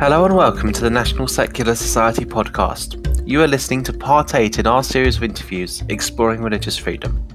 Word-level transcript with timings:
Hello 0.00 0.24
and 0.24 0.36
welcome 0.36 0.72
to 0.72 0.80
the 0.80 0.88
National 0.88 1.26
Secular 1.26 1.74
Society 1.74 2.24
podcast. 2.24 3.26
You 3.26 3.42
are 3.42 3.48
listening 3.48 3.82
to 3.82 3.92
part 3.92 4.36
8 4.36 4.60
in 4.60 4.66
our 4.68 4.84
series 4.84 5.16
of 5.16 5.24
interviews 5.24 5.82
exploring 5.88 6.40
religious 6.40 6.76
freedom. 6.76 7.26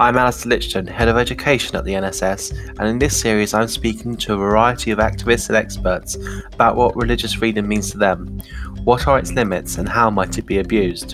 I'm 0.00 0.16
Alastair 0.16 0.50
Lichten, 0.50 0.88
Head 0.88 1.06
of 1.06 1.16
Education 1.16 1.76
at 1.76 1.84
the 1.84 1.92
NSS, 1.92 2.50
and 2.80 2.88
in 2.88 2.98
this 2.98 3.18
series 3.18 3.54
I'm 3.54 3.68
speaking 3.68 4.16
to 4.16 4.34
a 4.34 4.36
variety 4.36 4.90
of 4.90 4.98
activists 4.98 5.46
and 5.50 5.56
experts 5.56 6.16
about 6.52 6.74
what 6.74 6.96
religious 6.96 7.32
freedom 7.32 7.68
means 7.68 7.92
to 7.92 7.98
them, 7.98 8.42
what 8.82 9.06
are 9.06 9.20
its 9.20 9.30
limits, 9.30 9.78
and 9.78 9.88
how 9.88 10.10
might 10.10 10.36
it 10.36 10.46
be 10.46 10.58
abused. 10.58 11.10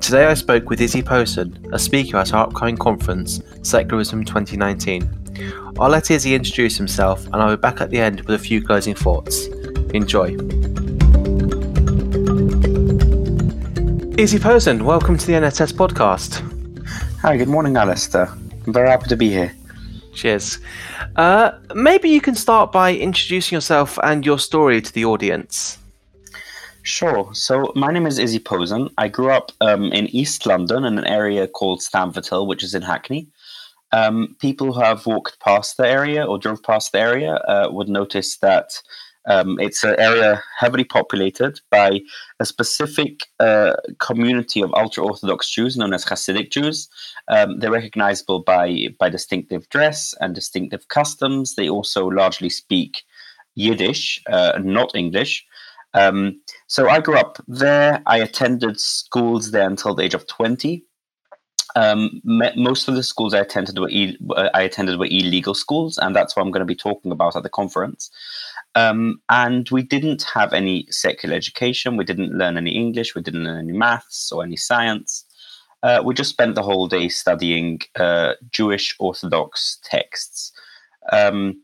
Today 0.00 0.26
I 0.26 0.34
spoke 0.34 0.70
with 0.70 0.80
Izzy 0.80 1.02
Posen, 1.04 1.64
a 1.72 1.78
speaker 1.78 2.16
at 2.16 2.34
our 2.34 2.48
upcoming 2.48 2.76
conference, 2.76 3.40
Secularism 3.62 4.24
2019. 4.24 5.72
I'll 5.78 5.88
let 5.88 6.10
Izzy 6.10 6.34
introduce 6.34 6.76
himself 6.76 7.26
and 7.26 7.36
I'll 7.36 7.56
be 7.56 7.60
back 7.60 7.80
at 7.80 7.90
the 7.90 8.00
end 8.00 8.22
with 8.22 8.34
a 8.34 8.44
few 8.44 8.60
closing 8.60 8.96
thoughts. 8.96 9.46
Enjoy. 9.94 10.36
Izzy 14.18 14.40
Posen, 14.40 14.84
welcome 14.84 15.16
to 15.16 15.24
the 15.24 15.34
NSS 15.34 15.72
podcast. 15.72 16.42
Hi, 17.20 17.36
good 17.36 17.46
morning, 17.46 17.76
Alastair. 17.76 18.28
I'm 18.66 18.72
very 18.72 18.88
happy 18.88 19.08
to 19.08 19.16
be 19.16 19.30
here. 19.30 19.54
Cheers. 20.12 20.58
Uh, 21.14 21.52
maybe 21.76 22.08
you 22.08 22.20
can 22.20 22.34
start 22.34 22.72
by 22.72 22.92
introducing 22.96 23.54
yourself 23.54 23.96
and 24.02 24.26
your 24.26 24.40
story 24.40 24.82
to 24.82 24.92
the 24.92 25.04
audience. 25.04 25.78
Sure. 26.82 27.32
So 27.32 27.72
my 27.76 27.92
name 27.92 28.06
is 28.06 28.18
Izzy 28.18 28.40
Posen. 28.40 28.90
I 28.98 29.06
grew 29.06 29.30
up 29.30 29.52
um, 29.60 29.92
in 29.92 30.08
East 30.08 30.44
London 30.44 30.84
in 30.84 30.98
an 30.98 31.06
area 31.06 31.46
called 31.46 31.82
Stamford 31.82 32.26
Hill, 32.26 32.48
which 32.48 32.64
is 32.64 32.74
in 32.74 32.82
Hackney. 32.82 33.28
Um, 33.92 34.34
people 34.40 34.72
who 34.72 34.80
have 34.80 35.06
walked 35.06 35.38
past 35.38 35.76
the 35.76 35.88
area 35.88 36.24
or 36.24 36.36
drove 36.36 36.64
past 36.64 36.90
the 36.90 36.98
area 36.98 37.34
uh, 37.46 37.68
would 37.70 37.88
notice 37.88 38.38
that 38.38 38.82
um, 39.26 39.58
it's 39.58 39.82
an 39.84 39.96
area 39.98 40.42
heavily 40.58 40.84
populated 40.84 41.60
by 41.70 42.00
a 42.40 42.44
specific 42.44 43.20
uh, 43.40 43.74
community 43.98 44.60
of 44.60 44.74
ultra 44.74 45.04
Orthodox 45.04 45.50
Jews 45.50 45.76
known 45.76 45.94
as 45.94 46.04
Hasidic 46.04 46.50
Jews. 46.50 46.88
Um, 47.28 47.58
they're 47.58 47.70
recognizable 47.70 48.42
by, 48.42 48.88
by 48.98 49.08
distinctive 49.08 49.68
dress 49.70 50.14
and 50.20 50.34
distinctive 50.34 50.88
customs. 50.88 51.54
They 51.54 51.68
also 51.68 52.06
largely 52.06 52.50
speak 52.50 53.02
Yiddish, 53.54 54.22
uh, 54.30 54.58
not 54.62 54.94
English. 54.94 55.46
Um, 55.94 56.40
so 56.66 56.88
I 56.88 57.00
grew 57.00 57.16
up 57.16 57.38
there. 57.46 58.02
I 58.06 58.18
attended 58.18 58.80
schools 58.80 59.52
there 59.52 59.66
until 59.66 59.94
the 59.94 60.02
age 60.02 60.14
of 60.14 60.26
20. 60.26 60.84
Um, 61.76 62.20
most 62.24 62.86
of 62.86 62.94
the 62.94 63.02
schools 63.02 63.34
I 63.34 63.40
attended 63.40 63.78
were 63.78 63.90
I 64.54 64.62
attended 64.62 64.98
were 64.98 65.06
illegal 65.06 65.54
schools, 65.54 65.98
and 65.98 66.14
that's 66.14 66.36
what 66.36 66.42
I'm 66.42 66.52
going 66.52 66.60
to 66.60 66.66
be 66.66 66.76
talking 66.76 67.10
about 67.10 67.34
at 67.34 67.42
the 67.42 67.48
conference. 67.48 68.10
Um, 68.74 69.20
and 69.28 69.68
we 69.70 69.82
didn't 69.82 70.22
have 70.34 70.52
any 70.52 70.86
secular 70.90 71.34
education. 71.34 71.96
We 71.96 72.04
didn't 72.04 72.36
learn 72.36 72.56
any 72.56 72.72
English. 72.72 73.14
We 73.14 73.22
didn't 73.22 73.44
learn 73.44 73.68
any 73.68 73.76
maths 73.76 74.32
or 74.32 74.42
any 74.42 74.56
science. 74.56 75.24
Uh, 75.82 76.02
we 76.04 76.14
just 76.14 76.30
spent 76.30 76.54
the 76.54 76.62
whole 76.62 76.88
day 76.88 77.08
studying 77.08 77.78
uh, 77.96 78.32
Jewish 78.50 78.96
Orthodox 78.98 79.78
texts. 79.84 80.52
Um, 81.12 81.62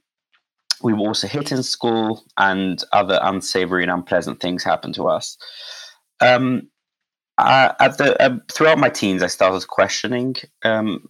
we 0.83 0.92
were 0.92 1.08
also 1.08 1.27
hit 1.27 1.53
in 1.53 1.62
school, 1.62 2.25
and 2.36 2.83
other 2.92 3.19
unsavory 3.22 3.83
and 3.83 3.91
unpleasant 3.91 4.41
things 4.41 4.62
happened 4.62 4.94
to 4.94 5.08
us. 5.08 5.36
Um, 6.20 6.69
uh, 7.38 7.72
at 7.81 7.98
the 7.98 8.22
uh, 8.22 8.36
throughout 8.53 8.78
my 8.78 8.91
teens, 8.91 9.22
I 9.22 9.28
started 9.28 9.66
questioning 9.69 10.36
um, 10.64 11.08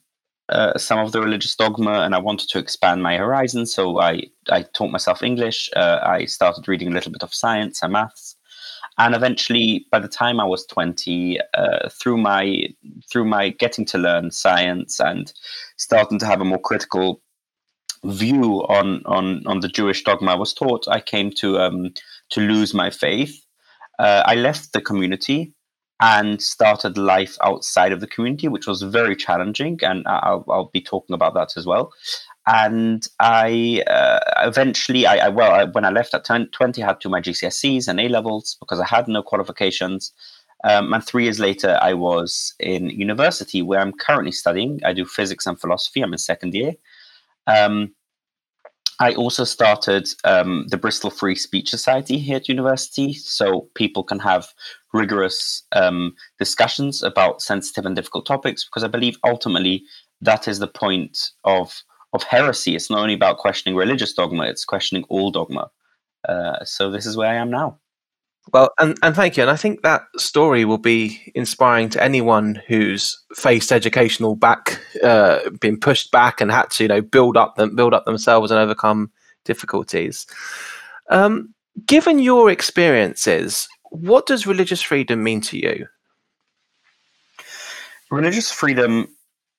uh, 0.50 0.76
some 0.76 0.98
of 0.98 1.12
the 1.12 1.20
religious 1.20 1.56
dogma, 1.56 2.00
and 2.00 2.14
I 2.14 2.18
wanted 2.18 2.48
to 2.50 2.58
expand 2.58 3.02
my 3.02 3.16
horizons. 3.16 3.72
So 3.72 4.00
I 4.00 4.24
I 4.50 4.62
taught 4.74 4.90
myself 4.90 5.22
English. 5.22 5.70
Uh, 5.76 6.00
I 6.02 6.26
started 6.26 6.68
reading 6.68 6.88
a 6.88 6.94
little 6.94 7.12
bit 7.12 7.22
of 7.22 7.34
science 7.34 7.82
and 7.82 7.92
maths, 7.92 8.36
and 8.98 9.14
eventually, 9.14 9.86
by 9.90 10.00
the 10.00 10.08
time 10.08 10.40
I 10.40 10.44
was 10.44 10.66
twenty, 10.66 11.38
uh, 11.54 11.88
through 11.88 12.18
my 12.18 12.68
through 13.10 13.24
my 13.24 13.50
getting 13.50 13.86
to 13.86 13.98
learn 13.98 14.30
science 14.30 15.00
and 15.00 15.32
starting 15.76 16.18
to 16.18 16.26
have 16.26 16.40
a 16.40 16.44
more 16.44 16.60
critical 16.60 17.22
view 18.04 18.66
on 18.68 19.02
on 19.06 19.46
on 19.46 19.60
the 19.60 19.68
Jewish 19.68 20.02
dogma 20.04 20.32
I 20.32 20.36
was 20.36 20.54
taught, 20.54 20.88
I 20.88 21.00
came 21.00 21.30
to 21.32 21.58
um, 21.58 21.94
to 22.30 22.40
lose 22.40 22.74
my 22.74 22.90
faith. 22.90 23.44
Uh, 23.98 24.22
I 24.24 24.34
left 24.34 24.72
the 24.72 24.80
community 24.80 25.52
and 26.00 26.40
started 26.40 26.96
life 26.96 27.36
outside 27.42 27.92
of 27.92 28.00
the 28.00 28.06
community, 28.06 28.48
which 28.48 28.66
was 28.66 28.82
very 28.82 29.14
challenging, 29.14 29.78
and 29.82 30.06
I'll, 30.06 30.44
I'll 30.48 30.70
be 30.72 30.80
talking 30.80 31.14
about 31.14 31.34
that 31.34 31.56
as 31.56 31.66
well. 31.66 31.92
And 32.46 33.06
I 33.20 33.82
uh, 33.86 34.20
eventually, 34.38 35.06
I, 35.06 35.26
I 35.26 35.28
well, 35.28 35.52
I, 35.52 35.64
when 35.64 35.84
I 35.84 35.90
left 35.90 36.14
at 36.14 36.24
10, 36.24 36.48
20, 36.52 36.82
I 36.82 36.86
had 36.86 37.00
to 37.02 37.10
my 37.10 37.20
GCSEs 37.20 37.86
and 37.86 38.00
A 38.00 38.08
levels 38.08 38.56
because 38.60 38.80
I 38.80 38.86
had 38.86 39.08
no 39.08 39.22
qualifications. 39.22 40.12
Um, 40.64 40.92
and 40.92 41.04
three 41.04 41.24
years 41.24 41.38
later, 41.38 41.78
I 41.80 41.94
was 41.94 42.54
in 42.60 42.90
university 42.90 43.62
where 43.62 43.80
I'm 43.80 43.92
currently 43.92 44.32
studying. 44.32 44.80
I 44.84 44.92
do 44.92 45.04
physics 45.04 45.46
and 45.46 45.60
philosophy. 45.60 46.00
I'm 46.00 46.12
in 46.12 46.18
second 46.18 46.54
year. 46.54 46.74
Um, 47.46 47.94
I 49.00 49.14
also 49.14 49.44
started 49.44 50.08
um, 50.24 50.66
the 50.68 50.76
Bristol 50.76 51.10
Free 51.10 51.34
Speech 51.34 51.70
Society 51.70 52.18
here 52.18 52.36
at 52.36 52.50
university, 52.50 53.14
so 53.14 53.68
people 53.74 54.04
can 54.04 54.18
have 54.18 54.48
rigorous 54.92 55.62
um, 55.72 56.14
discussions 56.38 57.02
about 57.02 57.40
sensitive 57.40 57.86
and 57.86 57.96
difficult 57.96 58.26
topics. 58.26 58.64
Because 58.64 58.84
I 58.84 58.88
believe 58.88 59.16
ultimately 59.24 59.84
that 60.20 60.46
is 60.46 60.58
the 60.58 60.68
point 60.68 61.18
of 61.44 61.82
of 62.12 62.24
heresy. 62.24 62.76
It's 62.76 62.90
not 62.90 63.00
only 63.00 63.14
about 63.14 63.38
questioning 63.38 63.74
religious 63.74 64.12
dogma; 64.12 64.44
it's 64.44 64.66
questioning 64.66 65.04
all 65.08 65.30
dogma. 65.30 65.70
Uh, 66.28 66.62
so 66.64 66.90
this 66.90 67.06
is 67.06 67.16
where 67.16 67.30
I 67.30 67.36
am 67.36 67.50
now. 67.50 67.79
Well, 68.52 68.70
and, 68.78 68.98
and 69.02 69.14
thank 69.14 69.36
you. 69.36 69.42
And 69.42 69.50
I 69.50 69.56
think 69.56 69.82
that 69.82 70.02
story 70.16 70.64
will 70.64 70.78
be 70.78 71.32
inspiring 71.34 71.88
to 71.90 72.02
anyone 72.02 72.60
who's 72.66 73.22
faced 73.34 73.70
educational 73.70 74.34
back, 74.34 74.80
uh, 75.02 75.50
been 75.60 75.78
pushed 75.78 76.10
back, 76.10 76.40
and 76.40 76.50
had 76.50 76.70
to 76.70 76.84
you 76.84 76.88
know 76.88 77.00
build 77.00 77.36
up 77.36 77.56
them, 77.56 77.76
build 77.76 77.94
up 77.94 78.04
themselves, 78.04 78.50
and 78.50 78.58
overcome 78.58 79.10
difficulties. 79.44 80.26
Um, 81.10 81.54
given 81.86 82.18
your 82.18 82.50
experiences, 82.50 83.68
what 83.90 84.26
does 84.26 84.46
religious 84.46 84.82
freedom 84.82 85.22
mean 85.22 85.40
to 85.42 85.58
you? 85.58 85.86
Religious 88.10 88.50
freedom 88.50 89.06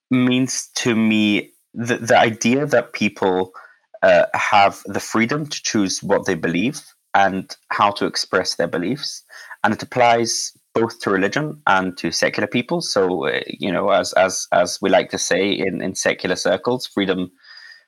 means 0.09 0.69
to 0.75 0.96
me 0.96 1.52
the, 1.73 1.97
the 1.97 2.18
idea 2.18 2.66
that 2.66 2.91
people 2.91 3.53
uh, 4.03 4.25
have 4.34 4.81
the 4.85 5.00
freedom 5.00 5.46
to 5.46 5.62
choose 5.63 6.03
what 6.03 6.25
they 6.25 6.35
believe 6.35 6.81
and 7.13 7.55
how 7.69 7.91
to 7.91 8.05
express 8.05 8.55
their 8.55 8.67
beliefs. 8.67 9.23
And 9.63 9.73
it 9.73 9.83
applies 9.83 10.51
both 10.73 10.99
to 10.99 11.09
religion 11.09 11.61
and 11.67 11.97
to 11.97 12.11
secular 12.11 12.47
people. 12.47 12.81
So, 12.81 13.27
uh, 13.27 13.41
you 13.47 13.72
know, 13.72 13.89
as 13.89 14.13
as 14.13 14.47
as 14.51 14.79
we 14.81 14.89
like 14.89 15.09
to 15.09 15.17
say 15.17 15.51
in, 15.51 15.81
in 15.81 15.95
secular 15.95 16.35
circles, 16.35 16.88
freedom 16.88 17.31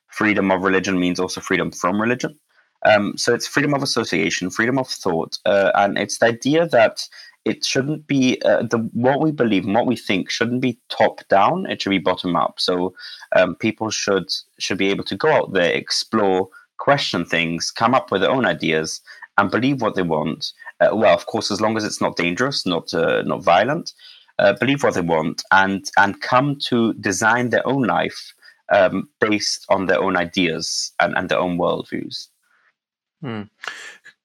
freedom 0.09 0.51
of 0.51 0.61
religion 0.61 0.99
means 0.99 1.19
also 1.19 1.41
freedom 1.41 1.71
from 1.71 2.01
religion. 2.01 2.37
Um, 2.85 3.17
so 3.17 3.33
it's 3.33 3.47
freedom 3.47 3.73
of 3.73 3.81
association, 3.81 4.49
freedom 4.49 4.77
of 4.77 4.89
thought, 4.89 5.37
uh, 5.45 5.71
and 5.75 5.97
it's 5.97 6.19
the 6.19 6.27
idea 6.27 6.67
that 6.67 7.07
it 7.45 7.65
shouldn't 7.65 8.07
be 8.07 8.41
uh, 8.43 8.63
the 8.63 8.77
what 8.93 9.21
we 9.21 9.31
believe 9.31 9.65
and 9.65 9.73
what 9.73 9.85
we 9.85 9.95
think 9.95 10.29
shouldn't 10.29 10.61
be 10.61 10.79
top 10.89 11.21
down. 11.29 11.65
It 11.69 11.81
should 11.81 11.89
be 11.89 11.97
bottom 11.97 12.35
up. 12.35 12.59
So 12.59 12.93
um, 13.35 13.55
people 13.55 13.89
should 13.89 14.29
should 14.59 14.77
be 14.77 14.89
able 14.89 15.03
to 15.05 15.15
go 15.15 15.29
out 15.29 15.53
there, 15.53 15.71
explore, 15.71 16.49
question 16.83 17.23
things, 17.23 17.71
come 17.71 17.95
up 17.95 18.11
with 18.11 18.21
their 18.21 18.35
own 18.37 18.45
ideas, 18.45 19.01
and 19.37 19.49
believe 19.49 19.81
what 19.81 19.95
they 19.95 20.03
want. 20.03 20.51
Uh, 20.81 20.89
well, 20.93 21.15
of 21.15 21.25
course, 21.27 21.49
as 21.49 21.61
long 21.61 21.77
as 21.77 21.85
it's 21.85 22.01
not 22.01 22.17
dangerous, 22.17 22.65
not 22.65 22.93
uh, 22.93 23.21
not 23.23 23.41
violent, 23.41 23.93
uh, 24.39 24.53
believe 24.59 24.83
what 24.83 24.93
they 24.93 25.07
want, 25.15 25.41
and 25.51 25.89
and 25.97 26.21
come 26.21 26.57
to 26.69 26.93
design 26.95 27.49
their 27.49 27.65
own 27.65 27.83
life 27.83 28.33
um, 28.73 29.09
based 29.19 29.65
on 29.69 29.85
their 29.85 30.01
own 30.01 30.17
ideas 30.17 30.91
and, 30.99 31.15
and 31.17 31.29
their 31.29 31.39
own 31.39 31.57
worldviews. 31.57 32.27
Hmm. 33.21 33.43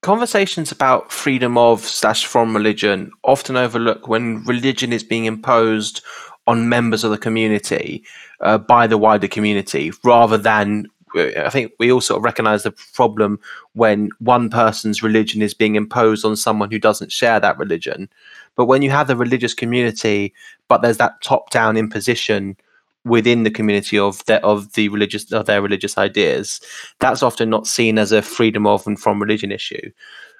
Conversations 0.01 0.71
about 0.71 1.11
freedom 1.11 1.57
of 1.57 1.81
slash 1.81 2.25
from 2.25 2.55
religion 2.55 3.11
often 3.23 3.55
overlook 3.55 4.07
when 4.07 4.43
religion 4.43 4.91
is 4.91 5.03
being 5.03 5.25
imposed 5.25 6.01
on 6.47 6.69
members 6.69 7.03
of 7.03 7.11
the 7.11 7.17
community 7.17 8.03
uh, 8.41 8.57
by 8.57 8.87
the 8.87 8.97
wider 8.97 9.27
community 9.27 9.91
rather 10.03 10.37
than 10.37 10.87
I 11.15 11.49
think 11.49 11.71
we 11.79 11.91
all 11.91 12.01
sort 12.01 12.19
of 12.19 12.23
recognize 12.23 12.63
the 12.63 12.71
problem 12.71 13.39
when 13.73 14.09
one 14.19 14.49
person's 14.49 15.03
religion 15.03 15.41
is 15.41 15.53
being 15.53 15.75
imposed 15.75 16.25
on 16.25 16.35
someone 16.35 16.71
who 16.71 16.79
doesn't 16.79 17.11
share 17.11 17.39
that 17.39 17.57
religion. 17.57 18.09
But 18.55 18.65
when 18.65 18.81
you 18.81 18.91
have 18.91 19.07
the 19.07 19.15
religious 19.15 19.53
community, 19.53 20.33
but 20.67 20.81
there's 20.81 20.97
that 20.97 21.21
top 21.21 21.49
down 21.49 21.77
imposition 21.77 22.57
within 23.05 23.43
the 23.43 23.51
community 23.51 23.97
of 23.97 24.23
their 24.25 24.43
of 24.45 24.73
the 24.73 24.89
religious 24.89 25.31
of 25.31 25.45
their 25.45 25.61
religious 25.61 25.97
ideas, 25.97 26.61
that's 26.99 27.23
often 27.23 27.49
not 27.49 27.67
seen 27.67 27.97
as 27.97 28.11
a 28.11 28.21
freedom 28.21 28.67
of 28.67 28.85
and 28.85 28.99
from 28.99 29.21
religion 29.21 29.51
issue. 29.51 29.91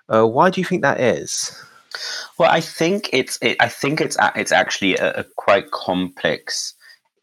Uh, 0.10 0.26
why 0.26 0.50
do 0.50 0.60
you 0.60 0.66
think 0.66 0.82
that 0.82 1.00
is? 1.00 1.58
Well, 2.38 2.52
I 2.52 2.62
think 2.62 3.10
it's 3.14 3.38
it, 3.42 3.58
I 3.60 3.70
think 3.70 4.02
it's 4.02 4.18
it's 4.36 4.52
actually 4.52 4.98
a, 4.98 5.14
a 5.14 5.24
quite 5.36 5.72
complex 5.72 6.74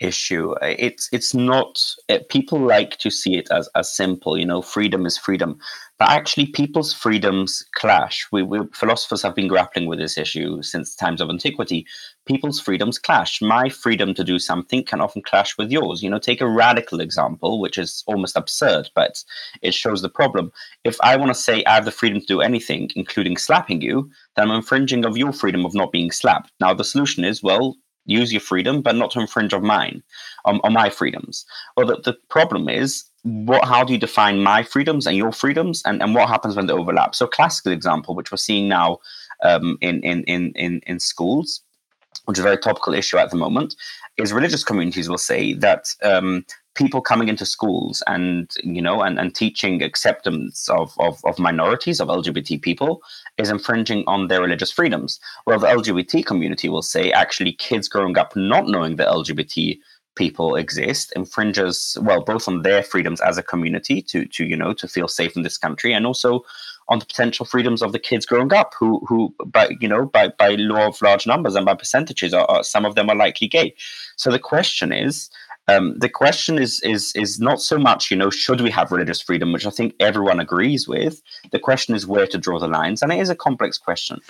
issue. 0.00 0.52
Uh, 0.62 0.74
it's 0.78 1.08
it's 1.12 1.34
not. 1.34 1.82
It, 2.08 2.28
people 2.28 2.58
like 2.58 2.98
to 2.98 3.10
see 3.10 3.36
it 3.36 3.48
as 3.50 3.68
as 3.74 3.94
simple. 3.94 4.38
You 4.38 4.46
know, 4.46 4.62
freedom 4.62 5.06
is 5.06 5.18
freedom, 5.18 5.58
but 5.98 6.10
actually, 6.10 6.46
people's 6.46 6.92
freedoms 6.92 7.64
clash. 7.74 8.26
We, 8.30 8.42
we 8.42 8.60
philosophers 8.74 9.22
have 9.22 9.34
been 9.34 9.48
grappling 9.48 9.86
with 9.86 9.98
this 9.98 10.18
issue 10.18 10.62
since 10.62 10.94
times 10.94 11.20
of 11.20 11.30
antiquity. 11.30 11.86
People's 12.26 12.60
freedoms 12.60 12.98
clash. 12.98 13.40
My 13.40 13.68
freedom 13.68 14.12
to 14.14 14.24
do 14.24 14.38
something 14.38 14.84
can 14.84 15.00
often 15.00 15.22
clash 15.22 15.56
with 15.56 15.70
yours. 15.70 16.02
You 16.02 16.10
know, 16.10 16.18
take 16.18 16.40
a 16.40 16.48
radical 16.48 17.00
example, 17.00 17.60
which 17.60 17.78
is 17.78 18.04
almost 18.06 18.36
absurd, 18.36 18.90
but 18.94 19.22
it 19.62 19.72
shows 19.72 20.02
the 20.02 20.08
problem. 20.10 20.52
If 20.84 20.96
I 21.02 21.16
want 21.16 21.30
to 21.30 21.34
say 21.34 21.64
I 21.64 21.74
have 21.74 21.86
the 21.86 21.90
freedom 21.90 22.20
to 22.20 22.26
do 22.26 22.40
anything, 22.42 22.90
including 22.94 23.36
slapping 23.38 23.80
you, 23.80 24.10
then 24.36 24.50
I'm 24.50 24.56
infringing 24.56 25.06
of 25.06 25.16
your 25.16 25.32
freedom 25.32 25.64
of 25.64 25.74
not 25.74 25.92
being 25.92 26.10
slapped. 26.10 26.52
Now, 26.60 26.74
the 26.74 26.84
solution 26.84 27.24
is 27.24 27.42
well, 27.42 27.76
use 28.06 28.32
your 28.32 28.40
freedom, 28.40 28.82
but 28.82 28.96
not 28.96 29.10
to 29.12 29.20
infringe 29.20 29.52
on 29.52 29.64
mine, 29.64 30.02
on, 30.44 30.60
on 30.64 30.72
my 30.72 30.88
freedoms. 30.88 31.44
Well, 31.76 31.86
the, 31.86 31.96
the 31.96 32.16
problem 32.28 32.68
is, 32.68 33.04
what? 33.22 33.64
How 33.64 33.82
do 33.84 33.92
you 33.92 33.98
define 33.98 34.42
my 34.42 34.62
freedoms 34.62 35.06
and 35.06 35.16
your 35.16 35.32
freedoms, 35.32 35.82
and, 35.84 36.00
and 36.00 36.14
what 36.14 36.28
happens 36.28 36.56
when 36.56 36.66
they 36.66 36.72
overlap? 36.72 37.14
So, 37.14 37.26
classical 37.26 37.72
example, 37.72 38.14
which 38.14 38.30
we're 38.30 38.36
seeing 38.38 38.68
now 38.68 38.98
um, 39.42 39.76
in, 39.80 40.00
in 40.02 40.22
in 40.24 40.52
in 40.52 40.80
in 40.86 41.00
schools, 41.00 41.60
which 42.26 42.38
is 42.38 42.44
a 42.44 42.44
very 42.44 42.58
topical 42.58 42.94
issue 42.94 43.18
at 43.18 43.30
the 43.30 43.36
moment, 43.36 43.74
is 44.16 44.32
religious 44.32 44.62
communities 44.62 45.08
will 45.08 45.18
say 45.18 45.54
that 45.54 45.88
um, 46.02 46.44
people 46.76 47.00
coming 47.00 47.28
into 47.28 47.46
schools 47.46 48.02
and 48.06 48.50
you 48.62 48.82
know 48.82 49.00
and, 49.00 49.18
and 49.18 49.34
teaching 49.34 49.82
acceptance 49.82 50.68
of, 50.68 50.94
of, 51.00 51.24
of 51.24 51.38
minorities 51.38 52.00
of 52.00 52.08
lgbt 52.08 52.60
people 52.62 53.02
is 53.38 53.50
infringing 53.50 54.04
on 54.06 54.28
their 54.28 54.42
religious 54.42 54.70
freedoms. 54.70 55.18
Well 55.46 55.58
the 55.58 55.66
lgbt 55.66 56.24
community 56.26 56.68
will 56.68 56.82
say 56.82 57.10
actually 57.10 57.52
kids 57.52 57.88
growing 57.88 58.16
up 58.18 58.36
not 58.36 58.68
knowing 58.68 58.96
that 58.96 59.08
lgbt 59.08 59.78
people 60.14 60.56
exist 60.56 61.12
infringes 61.16 61.96
well 62.00 62.22
both 62.22 62.46
on 62.48 62.62
their 62.62 62.82
freedoms 62.82 63.20
as 63.20 63.38
a 63.38 63.42
community 63.42 64.00
to 64.02 64.26
to 64.26 64.44
you 64.44 64.56
know 64.56 64.72
to 64.72 64.86
feel 64.86 65.08
safe 65.08 65.36
in 65.36 65.42
this 65.42 65.58
country 65.58 65.92
and 65.92 66.06
also 66.06 66.44
on 66.88 66.98
the 66.98 67.06
potential 67.06 67.44
freedoms 67.44 67.82
of 67.82 67.92
the 67.92 67.98
kids 67.98 68.26
growing 68.26 68.52
up 68.52 68.74
who 68.78 69.00
who 69.06 69.34
by 69.46 69.68
you 69.80 69.88
know 69.88 70.06
by 70.06 70.28
by 70.28 70.54
law 70.54 70.86
of 70.86 71.00
large 71.02 71.26
numbers 71.26 71.54
and 71.54 71.66
by 71.66 71.74
percentages 71.74 72.32
are, 72.32 72.46
are 72.46 72.62
some 72.62 72.84
of 72.84 72.94
them 72.94 73.10
are 73.10 73.16
likely 73.16 73.48
gay 73.48 73.74
so 74.16 74.30
the 74.30 74.38
question 74.38 74.92
is 74.92 75.30
um, 75.68 75.98
the 75.98 76.08
question 76.08 76.58
is 76.58 76.80
is 76.82 77.12
is 77.16 77.40
not 77.40 77.60
so 77.60 77.78
much 77.78 78.10
you 78.10 78.16
know 78.16 78.30
should 78.30 78.60
we 78.60 78.70
have 78.70 78.92
religious 78.92 79.20
freedom, 79.20 79.52
which 79.52 79.66
I 79.66 79.70
think 79.70 79.94
everyone 79.98 80.40
agrees 80.40 80.86
with. 80.86 81.22
The 81.50 81.58
question 81.58 81.94
is 81.94 82.06
where 82.06 82.26
to 82.28 82.38
draw 82.38 82.58
the 82.58 82.68
lines, 82.68 83.02
and 83.02 83.12
it 83.12 83.18
is 83.18 83.30
a 83.30 83.36
complex 83.36 83.76
question. 83.78 84.20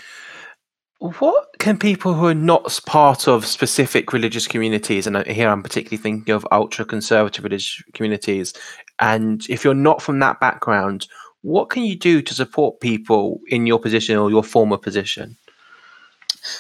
What 0.99 1.49
can 1.59 1.77
people 1.77 2.15
who 2.15 2.27
are 2.27 2.35
not 2.35 2.81
part 2.87 3.29
of 3.29 3.45
specific 3.45 4.15
religious 4.15 4.49
communities, 4.49 5.07
and 5.07 5.27
here 5.27 5.51
I'm 5.51 5.63
particularly 5.63 6.03
thinking 6.03 6.35
of 6.35 6.47
ultra 6.51 6.87
conservative 6.87 7.45
religious 7.45 7.83
communities, 7.93 8.55
and 8.99 9.45
if 9.51 9.63
you're 9.63 9.75
not 9.75 10.01
from 10.01 10.21
that 10.21 10.41
background, 10.41 11.07
what 11.47 11.71
can 11.71 11.85
you 11.85 11.95
do 11.95 12.21
to 12.21 12.35
support 12.35 12.81
people 12.81 13.41
in 13.47 13.67
your 13.67 13.79
position 13.79 14.17
or 14.17 14.31
your 14.31 14.43
former 14.43 14.77
position? 14.77 15.37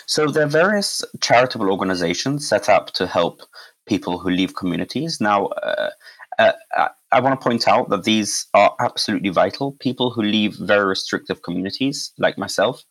So 0.06 0.28
there 0.28 0.44
are 0.44 0.58
various 0.64 1.04
charitable 1.20 1.68
organizations 1.70 2.48
set 2.48 2.68
up 2.68 2.92
to 2.92 3.06
help 3.06 3.42
people 3.86 4.18
who 4.20 4.30
leave 4.30 4.54
communities. 4.54 5.20
Now, 5.20 5.46
uh, 5.46 5.90
uh, 6.38 6.52
I 7.10 7.18
want 7.20 7.40
to 7.40 7.44
point 7.44 7.66
out 7.66 7.88
that 7.88 8.04
these 8.04 8.46
are 8.54 8.76
absolutely 8.78 9.30
vital. 9.30 9.72
People 9.80 10.10
who 10.10 10.22
leave 10.22 10.54
very 10.60 10.86
restrictive 10.86 11.42
communities, 11.42 12.12
like 12.18 12.38
myself, 12.38 12.84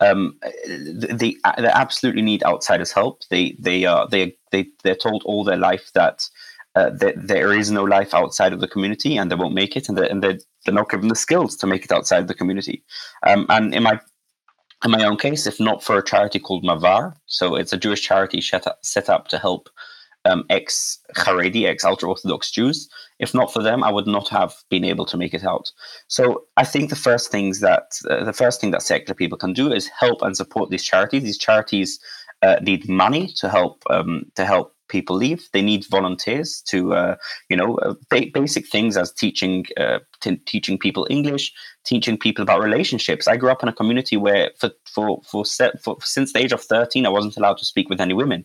um, 0.00 0.38
they, 0.66 1.36
they 1.58 1.72
absolutely 1.84 2.22
need 2.22 2.42
outsiders' 2.44 2.92
help. 2.92 3.22
They 3.28 3.56
they 3.58 3.84
are 3.84 4.08
they 4.08 4.34
they 4.52 4.68
they're 4.82 4.94
told 4.94 5.22
all 5.26 5.44
their 5.44 5.58
life 5.58 5.90
that. 5.94 6.28
Uh, 6.74 6.88
that 6.88 7.14
there 7.16 7.52
is 7.52 7.70
no 7.70 7.84
life 7.84 8.14
outside 8.14 8.54
of 8.54 8.60
the 8.60 8.68
community, 8.68 9.18
and 9.18 9.30
they 9.30 9.36
won't 9.36 9.54
make 9.54 9.76
it, 9.76 9.88
and 9.88 9.98
they're, 9.98 10.10
and 10.10 10.22
they're, 10.22 10.38
they're 10.64 10.74
not 10.74 10.88
given 10.88 11.08
the 11.08 11.14
skills 11.14 11.54
to 11.54 11.66
make 11.66 11.84
it 11.84 11.92
outside 11.92 12.26
the 12.26 12.34
community. 12.34 12.82
Um, 13.26 13.44
and 13.50 13.74
in 13.74 13.82
my 13.82 14.00
in 14.84 14.90
my 14.90 15.04
own 15.04 15.16
case, 15.16 15.46
if 15.46 15.60
not 15.60 15.82
for 15.82 15.98
a 15.98 16.04
charity 16.04 16.38
called 16.38 16.64
Mavar, 16.64 17.14
so 17.26 17.54
it's 17.54 17.72
a 17.72 17.76
Jewish 17.76 18.02
charity 18.02 18.40
set 18.40 18.66
up, 18.66 18.78
set 18.82 19.08
up 19.08 19.28
to 19.28 19.38
help 19.38 19.68
um, 20.24 20.44
ex 20.50 20.98
Haredi, 21.16 21.66
ex 21.66 21.84
ultra 21.84 22.08
Orthodox 22.08 22.50
Jews. 22.50 22.88
If 23.18 23.34
not 23.34 23.52
for 23.52 23.62
them, 23.62 23.84
I 23.84 23.90
would 23.90 24.06
not 24.06 24.28
have 24.28 24.54
been 24.70 24.84
able 24.84 25.06
to 25.06 25.16
make 25.16 25.34
it 25.34 25.44
out. 25.44 25.70
So 26.08 26.44
I 26.56 26.64
think 26.64 26.90
the 26.90 26.96
first 26.96 27.30
things 27.30 27.60
that 27.60 27.98
uh, 28.08 28.24
the 28.24 28.32
first 28.32 28.60
thing 28.60 28.70
that 28.72 28.82
secular 28.82 29.14
people 29.14 29.38
can 29.38 29.52
do 29.52 29.72
is 29.72 29.88
help 29.88 30.22
and 30.22 30.36
support 30.36 30.70
these 30.70 30.84
charities. 30.84 31.22
These 31.22 31.38
charities 31.38 32.00
uh, 32.42 32.56
need 32.62 32.88
money 32.88 33.32
to 33.36 33.48
help 33.48 33.82
um, 33.90 34.24
to 34.36 34.44
help 34.44 34.74
people 34.92 35.16
leave. 35.16 35.48
They 35.52 35.62
need 35.62 35.86
volunteers 35.90 36.62
to, 36.68 36.94
uh, 36.94 37.16
you 37.48 37.56
know, 37.56 37.76
uh, 37.78 37.94
ba- 38.10 38.30
basic 38.32 38.68
things 38.68 38.96
as 38.96 39.10
teaching 39.12 39.66
uh, 39.76 39.98
t- 40.20 40.42
teaching 40.46 40.78
people 40.78 41.08
English, 41.10 41.52
teaching 41.84 42.16
people 42.16 42.42
about 42.42 42.62
relationships. 42.62 43.26
I 43.26 43.36
grew 43.36 43.50
up 43.50 43.62
in 43.62 43.68
a 43.68 43.78
community 43.80 44.16
where 44.16 44.52
for 44.60 44.70
for 44.84 45.20
for, 45.24 45.44
set, 45.44 45.82
for 45.82 45.96
since 46.02 46.32
the 46.32 46.40
age 46.40 46.52
of 46.52 46.62
thirteen, 46.62 47.06
I 47.06 47.08
wasn't 47.16 47.36
allowed 47.36 47.58
to 47.58 47.64
speak 47.64 47.88
with 47.88 48.00
any 48.00 48.14
women 48.14 48.44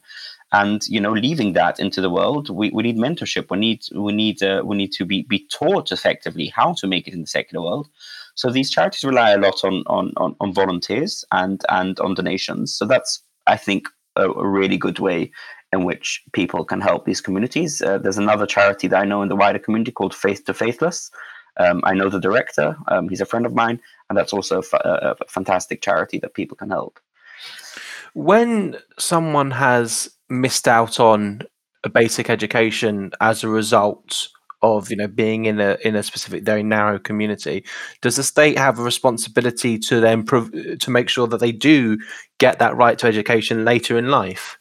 and 0.53 0.87
you 0.87 0.99
know 0.99 1.11
leaving 1.11 1.53
that 1.53 1.79
into 1.79 1.99
the 1.99 2.09
world 2.09 2.49
we, 2.49 2.69
we 2.69 2.83
need 2.83 2.97
mentorship 2.97 3.49
we 3.49 3.57
need 3.57 3.81
we 3.93 4.13
need 4.13 4.41
uh, 4.41 4.61
we 4.63 4.77
need 4.77 4.91
to 4.91 5.05
be 5.05 5.23
be 5.23 5.45
taught 5.51 5.91
effectively 5.91 6.47
how 6.47 6.73
to 6.73 6.87
make 6.87 7.07
it 7.07 7.13
in 7.13 7.21
the 7.21 7.27
secular 7.27 7.63
world 7.63 7.89
so 8.35 8.49
these 8.49 8.71
charities 8.71 9.03
rely 9.03 9.31
a 9.31 9.37
lot 9.37 9.63
on 9.63 9.83
on 9.87 10.13
on, 10.17 10.35
on 10.39 10.53
volunteers 10.53 11.25
and 11.31 11.63
and 11.69 11.99
on 11.99 12.13
donations 12.13 12.73
so 12.73 12.85
that's 12.85 13.21
i 13.45 13.57
think 13.57 13.89
a, 14.15 14.29
a 14.29 14.47
really 14.47 14.77
good 14.77 14.99
way 14.99 15.29
in 15.73 15.83
which 15.83 16.23
people 16.31 16.63
can 16.63 16.81
help 16.81 17.05
these 17.05 17.21
communities 17.21 17.81
uh, 17.81 17.97
there's 17.97 18.17
another 18.17 18.45
charity 18.45 18.87
that 18.87 19.01
i 19.01 19.05
know 19.05 19.21
in 19.21 19.29
the 19.29 19.35
wider 19.35 19.59
community 19.59 19.91
called 19.91 20.15
faith 20.15 20.45
to 20.45 20.53
faithless 20.53 21.11
um, 21.57 21.81
I 21.83 21.93
know 21.93 22.09
the 22.09 22.19
director. 22.19 22.77
Um, 22.87 23.09
he's 23.09 23.21
a 23.21 23.25
friend 23.25 23.45
of 23.45 23.53
mine, 23.53 23.81
and 24.09 24.17
that's 24.17 24.33
also 24.33 24.59
a, 24.59 24.61
fa- 24.61 25.15
a 25.19 25.25
fantastic 25.27 25.81
charity 25.81 26.19
that 26.19 26.33
people 26.33 26.55
can 26.55 26.69
help. 26.69 26.99
When 28.13 28.77
someone 28.97 29.51
has 29.51 30.09
missed 30.29 30.67
out 30.67 30.99
on 30.99 31.41
a 31.83 31.89
basic 31.89 32.29
education 32.29 33.11
as 33.21 33.43
a 33.43 33.49
result 33.49 34.29
of 34.63 34.89
you 34.89 34.97
know 34.97 35.07
being 35.07 35.45
in 35.45 35.59
a 35.59 35.77
in 35.85 35.95
a 35.95 36.01
specific 36.01 36.43
very 36.43 36.63
narrow 36.63 36.97
community 36.97 37.63
does 38.01 38.15
the 38.15 38.23
state 38.23 38.57
have 38.57 38.79
a 38.79 38.83
responsibility 38.83 39.77
to 39.77 39.99
then 39.99 40.23
prov- 40.23 40.51
to 40.79 40.89
make 40.89 41.09
sure 41.09 41.27
that 41.27 41.39
they 41.39 41.51
do 41.51 41.95
get 42.39 42.57
that 42.57 42.75
right 42.75 42.97
to 42.97 43.05
education 43.05 43.63
later 43.63 43.99
in 43.99 44.07
life 44.07 44.57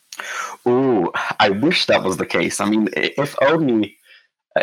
oh 0.64 1.10
i 1.40 1.50
wish 1.50 1.86
that 1.86 2.02
was 2.02 2.16
the 2.16 2.26
case 2.26 2.60
i 2.60 2.68
mean 2.68 2.88
if 2.94 3.34
only 3.42 3.96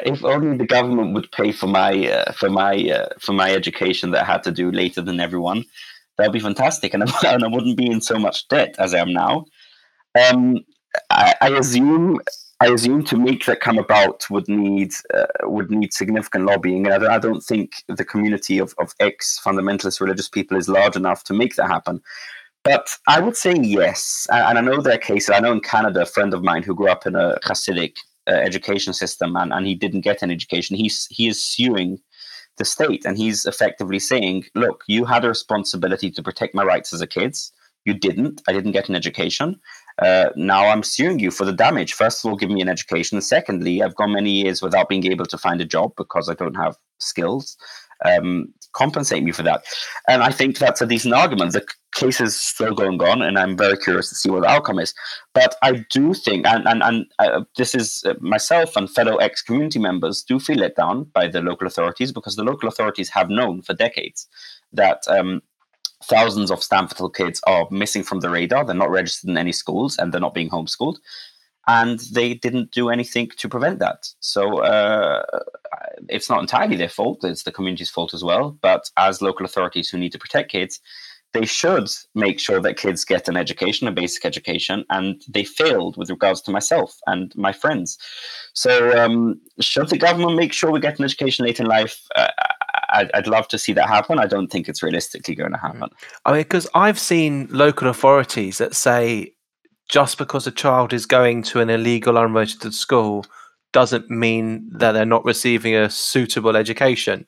if 0.05 0.23
only 0.25 0.57
the 0.57 0.65
government 0.65 1.13
would 1.13 1.31
pay 1.31 1.51
for 1.51 1.67
my 1.67 2.07
uh, 2.07 2.31
for 2.33 2.49
my 2.49 2.75
uh, 2.89 3.09
for 3.19 3.33
my 3.33 3.51
education 3.53 4.11
that 4.11 4.23
i 4.23 4.25
had 4.25 4.43
to 4.43 4.51
do 4.51 4.71
later 4.71 5.01
than 5.01 5.19
everyone 5.19 5.63
that'd 6.17 6.33
be 6.33 6.39
fantastic 6.39 6.93
and 6.93 7.03
I, 7.23 7.33
and 7.33 7.43
I 7.43 7.47
wouldn't 7.47 7.77
be 7.77 7.89
in 7.89 8.01
so 8.01 8.17
much 8.17 8.47
debt 8.47 8.75
as 8.79 8.93
i 8.93 8.99
am 8.99 9.13
now 9.13 9.45
um, 10.19 10.59
I, 11.09 11.33
I 11.41 11.49
assume 11.49 12.19
I 12.59 12.67
assume 12.67 13.03
to 13.05 13.17
make 13.17 13.45
that 13.45 13.59
come 13.59 13.77
about 13.77 14.29
would 14.29 14.47
need 14.47 14.93
uh, 15.13 15.25
would 15.43 15.69
need 15.69 15.93
significant 15.93 16.45
lobbying, 16.45 16.87
and 16.87 17.03
I, 17.03 17.15
I 17.15 17.19
don't 17.19 17.41
think 17.41 17.83
the 17.89 18.05
community 18.05 18.57
of, 18.57 18.73
of 18.77 18.93
ex 19.01 19.37
fundamentalist 19.43 19.99
religious 19.99 20.29
people 20.29 20.55
is 20.55 20.69
large 20.69 20.95
enough 20.95 21.25
to 21.25 21.33
make 21.33 21.55
that 21.55 21.67
happen. 21.67 22.01
But 22.63 22.89
I 23.07 23.19
would 23.19 23.35
say 23.35 23.55
yes, 23.61 24.25
and 24.31 24.57
I 24.57 24.61
know 24.61 24.81
there 24.81 24.95
are 24.95 24.97
cases. 24.97 25.29
I 25.29 25.39
know 25.39 25.51
in 25.51 25.59
Canada, 25.59 26.03
a 26.03 26.05
friend 26.05 26.33
of 26.33 26.43
mine 26.43 26.63
who 26.63 26.73
grew 26.73 26.87
up 26.87 27.05
in 27.05 27.15
a 27.15 27.37
Hasidic 27.43 27.97
uh, 28.27 28.31
education 28.31 28.93
system, 28.93 29.35
and, 29.35 29.51
and 29.51 29.67
he 29.67 29.75
didn't 29.75 30.01
get 30.01 30.21
an 30.21 30.31
education. 30.31 30.77
He's 30.77 31.05
he 31.07 31.27
is 31.27 31.43
suing 31.43 31.99
the 32.57 32.63
state, 32.63 33.03
and 33.05 33.17
he's 33.17 33.45
effectively 33.45 33.99
saying, 33.99 34.45
"Look, 34.55 34.83
you 34.87 35.03
had 35.03 35.25
a 35.25 35.29
responsibility 35.29 36.09
to 36.11 36.23
protect 36.23 36.55
my 36.55 36.63
rights 36.63 36.93
as 36.93 37.01
a 37.01 37.07
kid. 37.07 37.35
You 37.83 37.93
didn't. 37.93 38.41
I 38.47 38.53
didn't 38.53 38.71
get 38.71 38.87
an 38.87 38.95
education." 38.95 39.59
Uh, 40.01 40.29
now 40.35 40.65
I'm 40.67 40.83
suing 40.83 41.19
you 41.19 41.31
for 41.31 41.45
the 41.45 41.53
damage. 41.53 41.93
First 41.93 42.23
of 42.23 42.31
all, 42.31 42.37
give 42.37 42.49
me 42.49 42.61
an 42.61 42.69
education. 42.69 43.21
Secondly, 43.21 43.83
I've 43.83 43.95
gone 43.95 44.13
many 44.13 44.31
years 44.31 44.61
without 44.61 44.89
being 44.89 45.05
able 45.05 45.25
to 45.25 45.37
find 45.37 45.61
a 45.61 45.65
job 45.65 45.91
because 45.97 46.29
I 46.29 46.33
don't 46.33 46.55
have 46.55 46.77
skills. 46.97 47.57
Um, 48.05 48.53
compensate 48.73 49.23
me 49.23 49.31
for 49.31 49.43
that. 49.43 49.63
And 50.07 50.21
I 50.21 50.31
think 50.31 50.57
that's 50.57 50.81
a 50.81 50.87
decent 50.87 51.13
argument. 51.13 51.53
The 51.53 51.65
case 51.93 52.19
is 52.19 52.37
still 52.37 52.73
going 52.73 53.01
on, 53.01 53.21
and 53.21 53.37
I'm 53.37 53.55
very 53.55 53.77
curious 53.77 54.09
to 54.09 54.15
see 54.15 54.29
what 54.29 54.41
the 54.41 54.49
outcome 54.49 54.79
is. 54.79 54.93
But 55.33 55.55
I 55.61 55.85
do 55.91 56.13
think, 56.13 56.45
and, 56.47 56.67
and, 56.67 56.83
and 56.83 57.05
uh, 57.19 57.43
this 57.55 57.75
is 57.75 58.03
uh, 58.05 58.15
myself 58.19 58.75
and 58.75 58.89
fellow 58.89 59.17
ex 59.17 59.41
community 59.41 59.79
members 59.79 60.23
do 60.23 60.39
feel 60.39 60.57
let 60.57 60.75
down 60.75 61.03
by 61.13 61.27
the 61.27 61.41
local 61.41 61.67
authorities 61.67 62.11
because 62.11 62.35
the 62.35 62.43
local 62.43 62.67
authorities 62.67 63.09
have 63.09 63.29
known 63.29 63.61
for 63.61 63.73
decades 63.73 64.27
that 64.73 65.03
um, 65.07 65.41
thousands 66.03 66.51
of 66.51 66.63
Stamford 66.63 66.97
Hill 66.97 67.09
kids 67.09 67.41
are 67.47 67.67
missing 67.71 68.03
from 68.03 68.19
the 68.19 68.29
radar. 68.29 68.65
They're 68.65 68.75
not 68.75 68.89
registered 68.89 69.29
in 69.29 69.37
any 69.37 69.51
schools 69.51 69.97
and 69.97 70.11
they're 70.11 70.21
not 70.21 70.33
being 70.33 70.49
homeschooled. 70.49 70.97
And 71.67 71.99
they 72.11 72.33
didn't 72.33 72.71
do 72.71 72.89
anything 72.89 73.29
to 73.37 73.47
prevent 73.47 73.79
that. 73.79 74.09
So 74.19 74.59
uh, 74.59 75.23
it's 76.09 76.29
not 76.29 76.41
entirely 76.41 76.75
their 76.75 76.89
fault, 76.89 77.23
it's 77.23 77.43
the 77.43 77.51
community's 77.51 77.89
fault 77.89 78.13
as 78.13 78.23
well. 78.23 78.57
But 78.61 78.89
as 78.97 79.21
local 79.21 79.45
authorities 79.45 79.89
who 79.89 79.97
need 79.97 80.11
to 80.11 80.19
protect 80.19 80.51
kids, 80.51 80.81
they 81.33 81.45
should 81.45 81.89
make 82.13 82.39
sure 82.39 82.61
that 82.61 82.77
kids 82.77 83.03
get 83.03 83.27
an 83.27 83.35
education, 83.35 83.87
a 83.87 83.91
basic 83.91 84.23
education, 84.23 84.85
and 84.89 85.23
they 85.27 85.43
failed 85.43 85.97
with 85.97 86.09
regards 86.09 86.41
to 86.41 86.51
myself 86.51 86.99
and 87.07 87.35
my 87.35 87.51
friends. 87.51 87.97
So, 88.53 88.97
um, 88.97 89.41
should 89.59 89.89
the 89.89 89.97
government 89.97 90.35
make 90.35 90.53
sure 90.53 90.71
we 90.71 90.79
get 90.79 90.99
an 90.99 91.05
education 91.05 91.45
late 91.45 91.59
in 91.59 91.65
life? 91.65 92.07
Uh, 92.15 92.27
I'd, 92.89 93.11
I'd, 93.13 93.27
love 93.27 93.47
to 93.47 93.57
see 93.57 93.73
that 93.73 93.89
happen. 93.89 94.19
I 94.19 94.27
don't 94.27 94.49
think 94.49 94.69
it's 94.69 94.83
realistically 94.83 95.33
going 95.33 95.51
to 95.51 95.57
happen. 95.57 95.89
I 96.25 96.31
mean, 96.31 96.41
because 96.41 96.67
I've 96.75 96.99
seen 96.99 97.47
local 97.49 97.87
authorities 97.87 98.59
that 98.59 98.75
say 98.75 99.32
just 99.89 100.17
because 100.17 100.47
a 100.47 100.51
child 100.51 100.93
is 100.93 101.05
going 101.05 101.43
to 101.43 101.59
an 101.59 101.69
illegal, 101.69 102.17
unregistered 102.17 102.73
school 102.73 103.25
doesn't 103.71 104.09
mean 104.09 104.67
that 104.71 104.91
they're 104.91 105.05
not 105.05 105.25
receiving 105.25 105.75
a 105.75 105.89
suitable 105.89 106.55
education. 106.55 107.25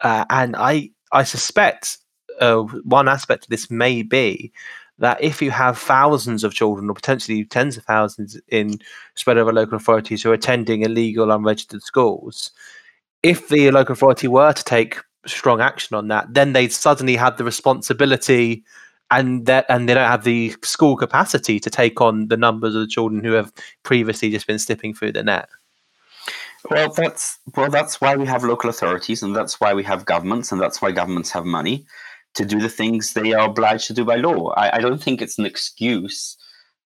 Uh, 0.00 0.24
and 0.30 0.54
I, 0.56 0.90
I 1.12 1.24
suspect 1.24 1.98
uh, 2.40 2.58
one 2.84 3.08
aspect 3.08 3.44
of 3.44 3.50
this 3.50 3.70
may 3.70 4.02
be 4.02 4.52
that 4.98 5.20
if 5.22 5.42
you 5.42 5.50
have 5.50 5.76
thousands 5.76 6.44
of 6.44 6.54
children 6.54 6.88
or 6.88 6.94
potentially 6.94 7.44
tens 7.44 7.76
of 7.76 7.84
thousands 7.84 8.40
in 8.48 8.78
spread 9.14 9.38
over 9.38 9.52
local 9.52 9.76
authorities 9.76 10.22
who 10.22 10.30
are 10.30 10.34
attending 10.34 10.82
illegal 10.82 11.32
unregistered 11.32 11.82
schools, 11.82 12.52
if 13.22 13.48
the 13.48 13.70
local 13.70 13.94
authority 13.94 14.28
were 14.28 14.52
to 14.52 14.64
take 14.64 14.98
strong 15.26 15.60
action 15.60 15.96
on 15.96 16.08
that, 16.08 16.32
then 16.32 16.52
they'd 16.52 16.72
suddenly 16.72 17.16
have 17.16 17.36
the 17.38 17.44
responsibility 17.44 18.62
and 19.10 19.46
that 19.46 19.66
and 19.68 19.88
they 19.88 19.94
don't 19.94 20.08
have 20.08 20.24
the 20.24 20.54
school 20.62 20.96
capacity 20.96 21.60
to 21.60 21.70
take 21.70 22.00
on 22.00 22.28
the 22.28 22.36
numbers 22.36 22.74
of 22.74 22.80
the 22.80 22.86
children 22.86 23.22
who 23.22 23.32
have 23.32 23.52
previously 23.82 24.30
just 24.30 24.46
been 24.46 24.58
slipping 24.58 24.94
through 24.94 25.12
the 25.12 25.22
net. 25.22 25.48
Well, 26.70 26.90
that's 26.90 27.38
well, 27.56 27.70
that's 27.70 28.00
why 28.00 28.16
we 28.16 28.26
have 28.26 28.42
local 28.42 28.70
authorities, 28.70 29.22
and 29.22 29.36
that's 29.36 29.60
why 29.60 29.74
we 29.74 29.84
have 29.84 30.06
governments, 30.06 30.50
and 30.50 30.60
that's 30.60 30.80
why 30.80 30.92
governments 30.92 31.30
have 31.30 31.44
money 31.44 31.84
to 32.34 32.44
do 32.44 32.58
the 32.58 32.68
things 32.68 33.12
they 33.12 33.32
are 33.32 33.46
obliged 33.46 33.86
to 33.88 33.92
do 33.94 34.04
by 34.04 34.16
law. 34.16 34.50
I, 34.56 34.76
I 34.76 34.80
don't 34.80 35.02
think 35.02 35.20
it's 35.20 35.38
an 35.38 35.46
excuse 35.46 36.36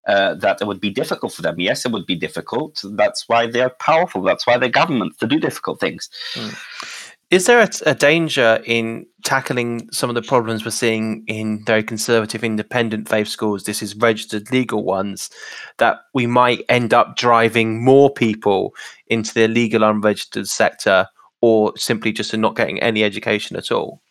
uh, 0.07 0.35
that 0.35 0.61
it 0.61 0.67
would 0.67 0.81
be 0.81 0.89
difficult 0.89 1.33
for 1.33 1.41
them. 1.41 1.59
Yes, 1.59 1.85
it 1.85 1.91
would 1.91 2.05
be 2.05 2.15
difficult. 2.15 2.81
That's 2.83 3.27
why 3.27 3.47
they're 3.47 3.69
powerful. 3.69 4.21
That's 4.21 4.45
why 4.45 4.57
they're 4.57 4.69
governments 4.69 5.17
to 5.17 5.27
do 5.27 5.39
difficult 5.39 5.79
things. 5.79 6.09
Mm. 6.33 6.98
Is 7.31 7.45
there 7.45 7.59
a, 7.59 7.69
a, 7.85 7.93
danger 7.93 8.59
in 8.65 9.05
tackling 9.23 9.87
some 9.91 10.09
of 10.09 10.15
the 10.15 10.21
problems 10.23 10.65
we're 10.65 10.71
seeing 10.71 11.23
in 11.27 11.63
very 11.63 11.83
conservative, 11.83 12.43
independent 12.43 13.07
faith 13.07 13.27
schools? 13.27 13.65
This 13.65 13.83
is 13.83 13.95
registered 13.95 14.49
legal 14.51 14.83
ones 14.83 15.29
that 15.77 15.99
we 16.15 16.25
might 16.25 16.65
end 16.69 16.91
up 16.91 17.17
driving 17.17 17.83
more 17.83 18.11
people 18.11 18.73
into 19.07 19.31
the 19.35 19.43
illegal, 19.43 19.83
unregistered 19.83 20.47
sector, 20.47 21.05
or 21.41 21.77
simply 21.77 22.11
just 22.11 22.35
not 22.35 22.55
getting 22.55 22.81
any 22.81 23.03
education 23.03 23.55
at 23.55 23.71
all. 23.71 24.01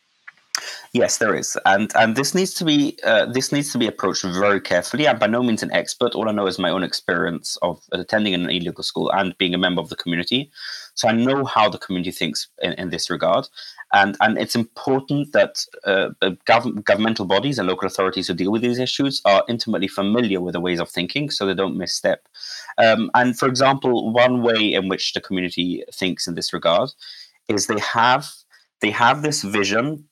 Yes, 0.93 1.19
there 1.19 1.35
is, 1.35 1.57
and 1.67 1.93
and 1.95 2.17
this 2.17 2.35
needs 2.35 2.55
to 2.55 2.65
be 2.65 2.99
uh, 3.05 3.27
this 3.27 3.53
needs 3.53 3.71
to 3.73 3.79
be 3.79 3.87
approached 3.87 4.25
very 4.25 4.61
carefully. 4.61 5.07
I'm 5.07 5.19
by 5.19 5.27
no 5.27 5.43
means 5.43 5.63
an 5.63 5.73
expert. 5.73 6.15
All 6.15 6.29
I 6.29 6.33
know 6.33 6.47
is 6.47 6.59
my 6.59 6.71
own 6.71 6.83
experience 6.83 7.59
of 7.63 7.81
attending 7.93 8.35
an 8.35 8.49
illegal 8.49 8.83
school 8.83 9.11
and 9.13 9.37
being 9.39 9.55
a 9.55 9.59
member 9.59 9.81
of 9.81 9.89
the 9.89 9.97
community. 9.97 10.51
So 10.99 11.07
I 11.07 11.13
know 11.13 11.45
how 11.45 11.69
the 11.69 11.79
community 11.79 12.11
thinks 12.11 12.49
in, 12.61 12.73
in 12.73 12.91
this 12.91 13.09
regard, 13.09 13.47
and 13.93 14.17
and 14.21 14.37
it's 14.37 14.57
important 14.57 15.33
that 15.33 15.65
uh, 15.85 16.09
gov- 16.45 16.83
governmental 16.83 17.25
bodies 17.25 17.57
and 17.57 17.69
local 17.69 17.87
authorities 17.87 18.27
who 18.27 18.35
deal 18.35 18.51
with 18.51 18.63
these 18.63 18.81
issues 18.81 19.23
are 19.25 19.45
intimately 19.49 19.87
familiar 19.87 20.41
with 20.41 20.55
the 20.55 20.61
ways 20.61 20.81
of 20.81 20.91
thinking, 20.91 21.31
so 21.31 21.47
they 21.47 21.55
don't 21.55 21.79
misstep. 21.79 22.27
Um, 22.79 23.13
and 23.15 23.39
for 23.39 23.47
example, 23.47 24.13
one 24.13 24.43
way 24.43 24.75
in 24.75 24.89
which 24.89 25.13
the 25.13 25.21
community 25.21 25.85
thinks 25.95 26.27
in 26.27 26.35
this 26.35 26.53
regard 26.53 26.91
is 27.47 27.69
they 27.69 27.79
have 27.79 28.27
they 28.81 28.91
have 28.91 29.23
this 29.23 29.43
vision 29.43 30.05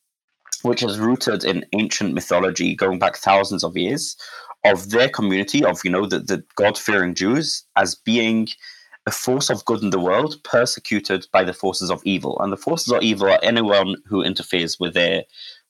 which 0.62 0.84
is 0.84 1.00
rooted 1.00 1.44
in 1.44 1.66
ancient 1.72 2.14
mythology 2.14 2.76
going 2.76 3.00
back 3.00 3.16
thousands 3.16 3.64
of 3.64 3.76
years 3.76 4.16
of 4.64 4.90
their 4.90 5.08
community 5.08 5.64
of 5.64 5.80
you 5.82 5.90
know 5.90 6.06
the, 6.06 6.20
the 6.20 6.44
god-fearing 6.54 7.14
jews 7.14 7.64
as 7.74 7.96
being 7.96 8.46
a 9.06 9.10
force 9.10 9.50
of 9.50 9.64
good 9.64 9.82
in 9.82 9.90
the 9.90 10.00
world 10.00 10.42
persecuted 10.42 11.26
by 11.32 11.44
the 11.44 11.52
forces 11.52 11.90
of 11.90 12.02
evil 12.04 12.38
and 12.40 12.52
the 12.52 12.56
forces 12.56 12.92
of 12.92 13.02
evil 13.02 13.28
are 13.28 13.40
anyone 13.42 13.96
who 14.06 14.22
interferes 14.22 14.78
with 14.80 14.94
their 14.94 15.25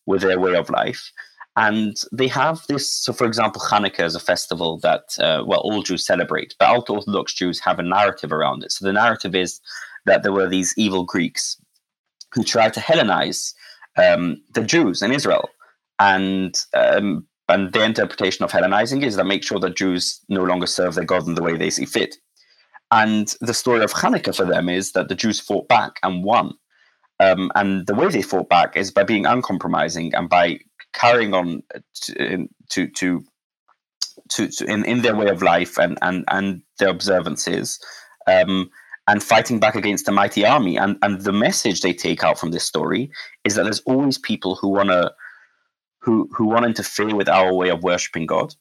with 0.06 0.22
their 0.22 0.40
way 0.40 0.54
of 0.54 0.70
life 0.70 1.12
and 1.56 1.96
they 2.12 2.28
have 2.28 2.62
this 2.68 2.90
so 2.90 3.12
for 3.12 3.26
example 3.26 3.60
hanukkah 3.60 4.04
is 4.04 4.14
a 4.14 4.20
festival 4.20 4.78
that 4.78 5.16
uh, 5.20 5.42
well 5.46 5.60
all 5.60 5.82
jews 5.82 6.06
celebrate 6.06 6.54
but 6.58 6.68
ultra 6.68 6.94
orthodox 6.94 7.34
jews 7.34 7.60
have 7.60 7.78
a 7.78 7.82
narrative 7.82 8.32
around 8.32 8.62
it 8.62 8.72
so 8.72 8.84
the 8.84 8.92
narrative 8.92 9.34
is 9.34 9.60
that 10.06 10.22
there 10.22 10.32
were 10.32 10.48
these 10.48 10.72
evil 10.76 11.04
greeks 11.04 11.56
who 12.32 12.44
tried 12.44 12.74
to 12.74 12.80
hellenize 12.80 13.54
um, 13.96 14.40
the 14.54 14.62
Jews 14.62 15.02
in 15.02 15.12
Israel. 15.12 15.48
And 15.98 16.56
um, 16.74 17.26
and 17.48 17.72
their 17.72 17.84
interpretation 17.84 18.44
of 18.44 18.50
Hellenizing 18.50 19.04
is 19.04 19.14
that 19.16 19.24
make 19.24 19.44
sure 19.44 19.60
that 19.60 19.76
Jews 19.76 20.20
no 20.28 20.42
longer 20.42 20.66
serve 20.66 20.96
their 20.96 21.04
God 21.04 21.28
in 21.28 21.36
the 21.36 21.42
way 21.42 21.56
they 21.56 21.70
see 21.70 21.86
fit. 21.86 22.16
And 22.90 23.34
the 23.40 23.54
story 23.54 23.82
of 23.82 23.92
Hanukkah 23.92 24.34
for 24.34 24.44
them 24.44 24.68
is 24.68 24.92
that 24.92 25.08
the 25.08 25.14
Jews 25.14 25.40
fought 25.40 25.68
back 25.68 25.98
and 26.02 26.22
won. 26.22 26.54
Um, 27.18 27.50
and 27.54 27.86
the 27.86 27.94
way 27.94 28.08
they 28.08 28.22
fought 28.22 28.48
back 28.48 28.76
is 28.76 28.90
by 28.90 29.02
being 29.02 29.26
uncompromising 29.26 30.14
and 30.14 30.28
by 30.28 30.60
carrying 30.92 31.34
on 31.34 31.62
to 32.02 32.48
to 32.70 32.88
to, 32.90 33.24
to, 34.30 34.48
to 34.48 34.64
in, 34.66 34.84
in 34.84 35.02
their 35.02 35.16
way 35.16 35.28
of 35.28 35.42
life 35.42 35.78
and 35.78 35.98
and 36.02 36.24
and 36.28 36.62
their 36.78 36.90
observances. 36.90 37.78
Um, 38.26 38.70
and 39.08 39.22
fighting 39.22 39.60
back 39.60 39.76
against 39.76 40.08
a 40.08 40.12
mighty 40.12 40.44
army. 40.44 40.76
And 40.76 40.98
and 41.02 41.20
the 41.20 41.32
message 41.32 41.80
they 41.80 41.92
take 41.92 42.22
out 42.22 42.38
from 42.38 42.50
this 42.50 42.64
story 42.64 43.10
is 43.44 43.54
that 43.54 43.64
there's 43.64 43.80
always 43.80 44.18
people 44.18 44.56
who 44.56 44.68
wanna 44.68 45.12
who 46.00 46.28
who 46.32 46.46
want 46.46 46.62
to 46.62 46.68
interfere 46.68 47.14
with 47.14 47.28
our 47.28 47.52
way 47.52 47.68
of 47.68 47.82
worshiping 47.82 48.26
God, 48.26 48.54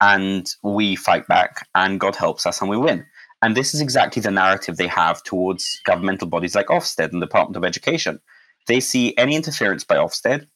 and 0.00 0.48
we 0.62 0.96
fight 0.96 1.26
back, 1.28 1.68
and 1.74 2.00
God 2.00 2.16
helps 2.16 2.46
us, 2.46 2.60
and 2.60 2.68
we 2.68 2.76
win. 2.76 3.06
And 3.40 3.56
this 3.56 3.74
is 3.74 3.80
exactly 3.80 4.20
the 4.20 4.30
narrative 4.30 4.76
they 4.76 4.88
have 4.88 5.22
towards 5.22 5.80
governmental 5.84 6.28
bodies 6.28 6.54
like 6.54 6.66
Ofsted 6.66 7.12
and 7.12 7.22
the 7.22 7.26
Department 7.26 7.56
of 7.56 7.64
Education. 7.64 8.18
They 8.66 8.80
see 8.80 9.16
any 9.16 9.36
interference 9.36 9.84
by 9.84 9.96
Ofsted 9.96 10.46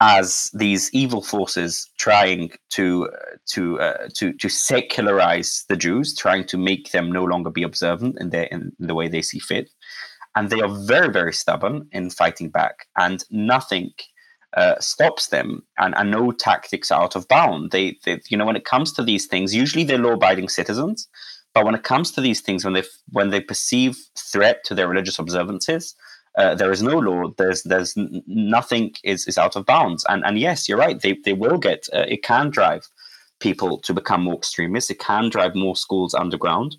as 0.00 0.50
these 0.54 0.90
evil 0.94 1.20
forces 1.20 1.90
trying 1.98 2.50
to 2.70 3.10
to 3.50 3.78
uh, 3.80 4.08
to 4.16 4.32
to 4.32 4.48
secularize 4.48 5.64
the 5.68 5.76
Jews, 5.76 6.16
trying 6.16 6.46
to 6.46 6.56
make 6.56 6.90
them 6.92 7.12
no 7.12 7.24
longer 7.24 7.50
be 7.50 7.62
observant 7.62 8.16
in 8.18 8.30
their 8.30 8.44
in 8.44 8.72
the 8.78 8.94
way 8.94 9.08
they 9.08 9.22
see 9.22 9.38
fit, 9.38 9.68
and 10.34 10.48
they 10.48 10.62
are 10.62 10.74
very 10.86 11.12
very 11.12 11.34
stubborn 11.34 11.86
in 11.92 12.10
fighting 12.10 12.50
back, 12.50 12.86
and 12.96 13.24
nothing. 13.30 13.92
Uh, 14.56 14.76
stops 14.80 15.28
them 15.28 15.62
and, 15.78 15.96
and 15.96 16.10
no 16.10 16.32
tactics 16.32 16.90
are 16.90 17.04
out 17.04 17.14
of 17.14 17.28
bound. 17.28 17.70
They, 17.70 17.96
they, 18.04 18.20
you 18.30 18.36
know, 18.36 18.44
when 18.44 18.56
it 18.56 18.64
comes 18.64 18.92
to 18.94 19.04
these 19.04 19.26
things, 19.26 19.54
usually 19.54 19.84
they're 19.84 19.96
law-abiding 19.96 20.48
citizens, 20.48 21.06
but 21.54 21.64
when 21.64 21.74
it 21.74 21.82
comes 21.82 22.12
to 22.12 22.20
these 22.20 22.40
things, 22.40 22.64
when 22.64 22.74
they 22.74 22.84
when 23.10 23.30
they 23.30 23.40
perceive 23.40 23.96
threat 24.16 24.64
to 24.64 24.74
their 24.74 24.88
religious 24.88 25.18
observances, 25.18 25.94
uh, 26.38 26.54
there 26.54 26.70
is 26.70 26.82
no 26.82 26.98
law. 26.98 27.30
There's 27.38 27.62
there's 27.64 27.94
nothing 27.96 28.94
is, 29.02 29.26
is 29.26 29.38
out 29.38 29.56
of 29.56 29.66
bounds. 29.66 30.04
And 30.08 30.24
and 30.24 30.38
yes, 30.38 30.68
you're 30.68 30.78
right. 30.78 31.00
They 31.00 31.18
they 31.24 31.32
will 31.32 31.58
get. 31.58 31.88
Uh, 31.92 32.06
it 32.08 32.22
can 32.22 32.50
drive 32.50 32.82
people 33.40 33.78
to 33.78 33.94
become 33.94 34.22
more 34.22 34.36
extremists. 34.36 34.90
It 34.90 35.00
can 35.00 35.28
drive 35.28 35.54
more 35.54 35.74
schools 35.74 36.14
underground. 36.14 36.76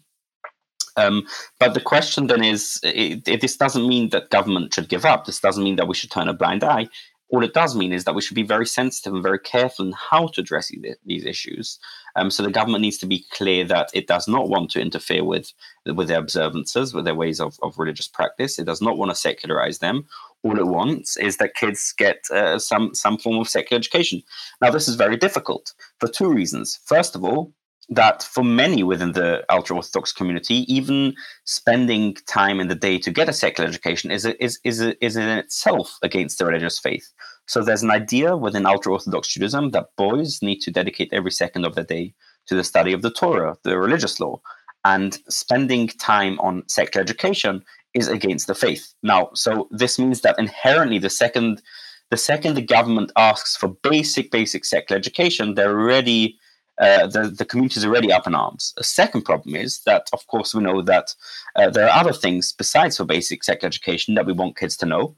Um, 0.97 1.25
but 1.59 1.73
the 1.73 1.79
question 1.79 2.27
then 2.27 2.43
is, 2.43 2.79
it, 2.83 3.25
it, 3.25 3.39
this 3.39 3.55
doesn't 3.55 3.87
mean 3.87 4.09
that 4.09 4.29
government 4.29 4.73
should 4.73 4.89
give 4.89 5.05
up. 5.05 5.25
This 5.25 5.39
doesn't 5.39 5.63
mean 5.63 5.77
that 5.77 5.87
we 5.87 5.95
should 5.95 6.11
turn 6.11 6.27
a 6.27 6.33
blind 6.33 6.65
eye 6.65 6.87
all 7.31 7.43
it 7.43 7.53
does 7.53 7.75
mean 7.75 7.93
is 7.93 8.03
that 8.03 8.13
we 8.13 8.21
should 8.21 8.35
be 8.35 8.43
very 8.43 8.65
sensitive 8.65 9.13
and 9.13 9.23
very 9.23 9.39
careful 9.39 9.85
in 9.85 9.93
how 9.93 10.27
to 10.27 10.41
address 10.41 10.69
these 11.05 11.25
issues. 11.25 11.79
Um, 12.17 12.29
so 12.29 12.43
the 12.43 12.51
government 12.51 12.81
needs 12.81 12.97
to 12.99 13.05
be 13.05 13.25
clear 13.31 13.63
that 13.65 13.89
it 13.93 14.07
does 14.07 14.27
not 14.27 14.49
want 14.49 14.69
to 14.71 14.81
interfere 14.81 15.23
with 15.23 15.53
with 15.85 16.09
their 16.09 16.19
observances, 16.19 16.93
with 16.93 17.05
their 17.05 17.15
ways 17.15 17.39
of, 17.39 17.57
of 17.63 17.79
religious 17.79 18.07
practice. 18.07 18.59
It 18.59 18.65
does 18.65 18.81
not 18.81 18.97
want 18.97 19.11
to 19.11 19.15
secularize 19.15 19.79
them. 19.79 20.05
All 20.43 20.59
it 20.59 20.67
wants 20.67 21.17
is 21.17 21.37
that 21.37 21.55
kids 21.55 21.93
get 21.97 22.29
uh, 22.31 22.59
some 22.59 22.93
some 22.93 23.17
form 23.17 23.39
of 23.39 23.47
secular 23.47 23.79
education. 23.79 24.21
Now, 24.59 24.69
this 24.71 24.89
is 24.89 24.95
very 24.95 25.15
difficult 25.15 25.73
for 25.99 26.09
two 26.09 26.29
reasons. 26.29 26.79
First 26.85 27.15
of 27.15 27.23
all, 27.23 27.53
that 27.91 28.23
for 28.23 28.43
many 28.43 28.83
within 28.83 29.11
the 29.11 29.43
ultra 29.49 29.75
orthodox 29.75 30.13
community, 30.13 30.65
even 30.73 31.13
spending 31.43 32.15
time 32.25 32.61
in 32.61 32.69
the 32.69 32.75
day 32.75 32.97
to 32.97 33.11
get 33.11 33.27
a 33.27 33.33
secular 33.33 33.69
education 33.69 34.09
is 34.09 34.25
is 34.25 34.59
is 34.63 34.79
is 34.79 35.17
in 35.17 35.27
itself 35.27 35.97
against 36.01 36.39
the 36.39 36.45
religious 36.45 36.79
faith. 36.79 37.11
So 37.47 37.61
there's 37.61 37.83
an 37.83 37.91
idea 37.91 38.37
within 38.37 38.65
ultra 38.65 38.93
orthodox 38.93 39.27
Judaism 39.27 39.71
that 39.71 39.89
boys 39.97 40.41
need 40.41 40.61
to 40.61 40.71
dedicate 40.71 41.09
every 41.11 41.31
second 41.31 41.65
of 41.65 41.75
the 41.75 41.83
day 41.83 42.13
to 42.47 42.55
the 42.55 42.63
study 42.63 42.93
of 42.93 43.01
the 43.01 43.11
Torah, 43.11 43.57
the 43.63 43.77
religious 43.77 44.21
law, 44.21 44.39
and 44.85 45.19
spending 45.27 45.89
time 45.89 46.39
on 46.39 46.63
secular 46.67 47.03
education 47.03 47.61
is 47.93 48.07
against 48.07 48.47
the 48.47 48.55
faith. 48.55 48.93
Now, 49.03 49.31
so 49.33 49.67
this 49.69 49.99
means 49.99 50.21
that 50.21 50.39
inherently 50.39 50.97
the 50.97 51.09
second 51.09 51.61
the 52.09 52.17
second 52.17 52.55
the 52.55 52.61
government 52.61 53.11
asks 53.17 53.57
for 53.57 53.67
basic 53.67 54.31
basic 54.31 54.63
secular 54.63 54.97
education, 54.97 55.55
they're 55.55 55.77
already 55.77 56.37
uh, 56.81 57.07
the, 57.07 57.23
the 57.39 57.45
community 57.45 57.79
is 57.79 57.85
already 57.85 58.11
up 58.11 58.27
in 58.27 58.35
arms. 58.35 58.73
A 58.77 58.83
second 58.83 59.21
problem 59.21 59.55
is 59.55 59.81
that, 59.85 60.03
of 60.11 60.25
course, 60.27 60.53
we 60.53 60.63
know 60.63 60.81
that 60.81 61.15
uh, 61.55 61.69
there 61.69 61.87
are 61.87 61.99
other 61.99 62.13
things 62.13 62.51
besides 62.51 62.97
for 62.97 63.05
basic 63.05 63.43
sex 63.43 63.63
education 63.63 64.15
that 64.15 64.25
we 64.25 64.33
want 64.33 64.57
kids 64.57 64.75
to 64.77 64.85
know, 64.85 65.15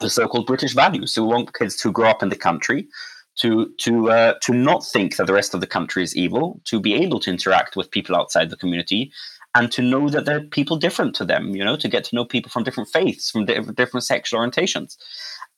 the 0.00 0.10
so-called 0.10 0.46
British 0.46 0.74
values. 0.74 1.12
So 1.12 1.22
we 1.22 1.34
want 1.34 1.54
kids 1.54 1.76
to 1.82 1.92
grow 1.92 2.08
up 2.08 2.22
in 2.22 2.28
the 2.28 2.36
country, 2.36 2.88
to 3.36 3.50
to 3.78 4.10
uh, 4.10 4.34
to 4.42 4.52
not 4.52 4.86
think 4.94 5.16
that 5.16 5.26
the 5.26 5.32
rest 5.40 5.54
of 5.54 5.60
the 5.60 5.66
country 5.76 6.02
is 6.02 6.16
evil, 6.16 6.60
to 6.70 6.80
be 6.80 6.94
able 6.94 7.18
to 7.20 7.30
interact 7.30 7.76
with 7.76 7.90
people 7.90 8.14
outside 8.14 8.48
the 8.50 8.56
community, 8.56 9.10
and 9.56 9.72
to 9.72 9.82
know 9.82 10.08
that 10.08 10.24
there 10.24 10.36
are 10.36 10.56
people 10.58 10.76
different 10.76 11.16
to 11.16 11.24
them. 11.24 11.54
You 11.56 11.64
know, 11.64 11.76
to 11.76 11.88
get 11.88 12.04
to 12.04 12.14
know 12.14 12.24
people 12.24 12.50
from 12.50 12.64
different 12.64 12.90
faiths, 12.90 13.30
from 13.30 13.46
different 13.46 14.04
sexual 14.04 14.40
orientations, 14.40 14.96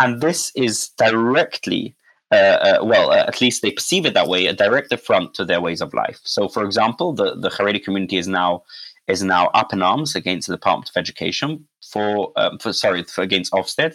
and 0.01 0.21
this 0.21 0.53
is 0.55 0.91
directly. 0.97 1.95
Uh, 2.33 2.35
uh, 2.35 2.79
well, 2.83 3.13
uh, 3.13 3.25
at 3.29 3.41
least 3.41 3.63
they 3.63 3.71
perceive 3.71 4.05
it 4.05 4.15
that 4.15 4.27
way, 4.27 4.47
a 4.47 4.53
direct 4.53 4.93
affront 4.93 5.33
to 5.33 5.45
their 5.45 5.61
ways 5.61 5.81
of 5.81 5.95
life. 5.95 6.19
So, 6.25 6.49
for 6.49 6.65
example, 6.65 7.13
the, 7.13 7.37
the 7.37 7.51
Haredi 7.51 7.83
community 7.83 8.17
is 8.17 8.27
now 8.27 8.65
is 9.07 9.23
now 9.23 9.47
up 9.55 9.73
in 9.73 9.83
arms 9.83 10.17
against 10.17 10.49
the 10.49 10.55
Department 10.55 10.91
of 10.91 10.97
Education 10.97 11.65
for, 11.93 12.33
um, 12.37 12.59
for 12.59 12.73
sorry, 12.73 13.05
for, 13.05 13.23
against 13.23 13.53
Ofsted 13.53 13.95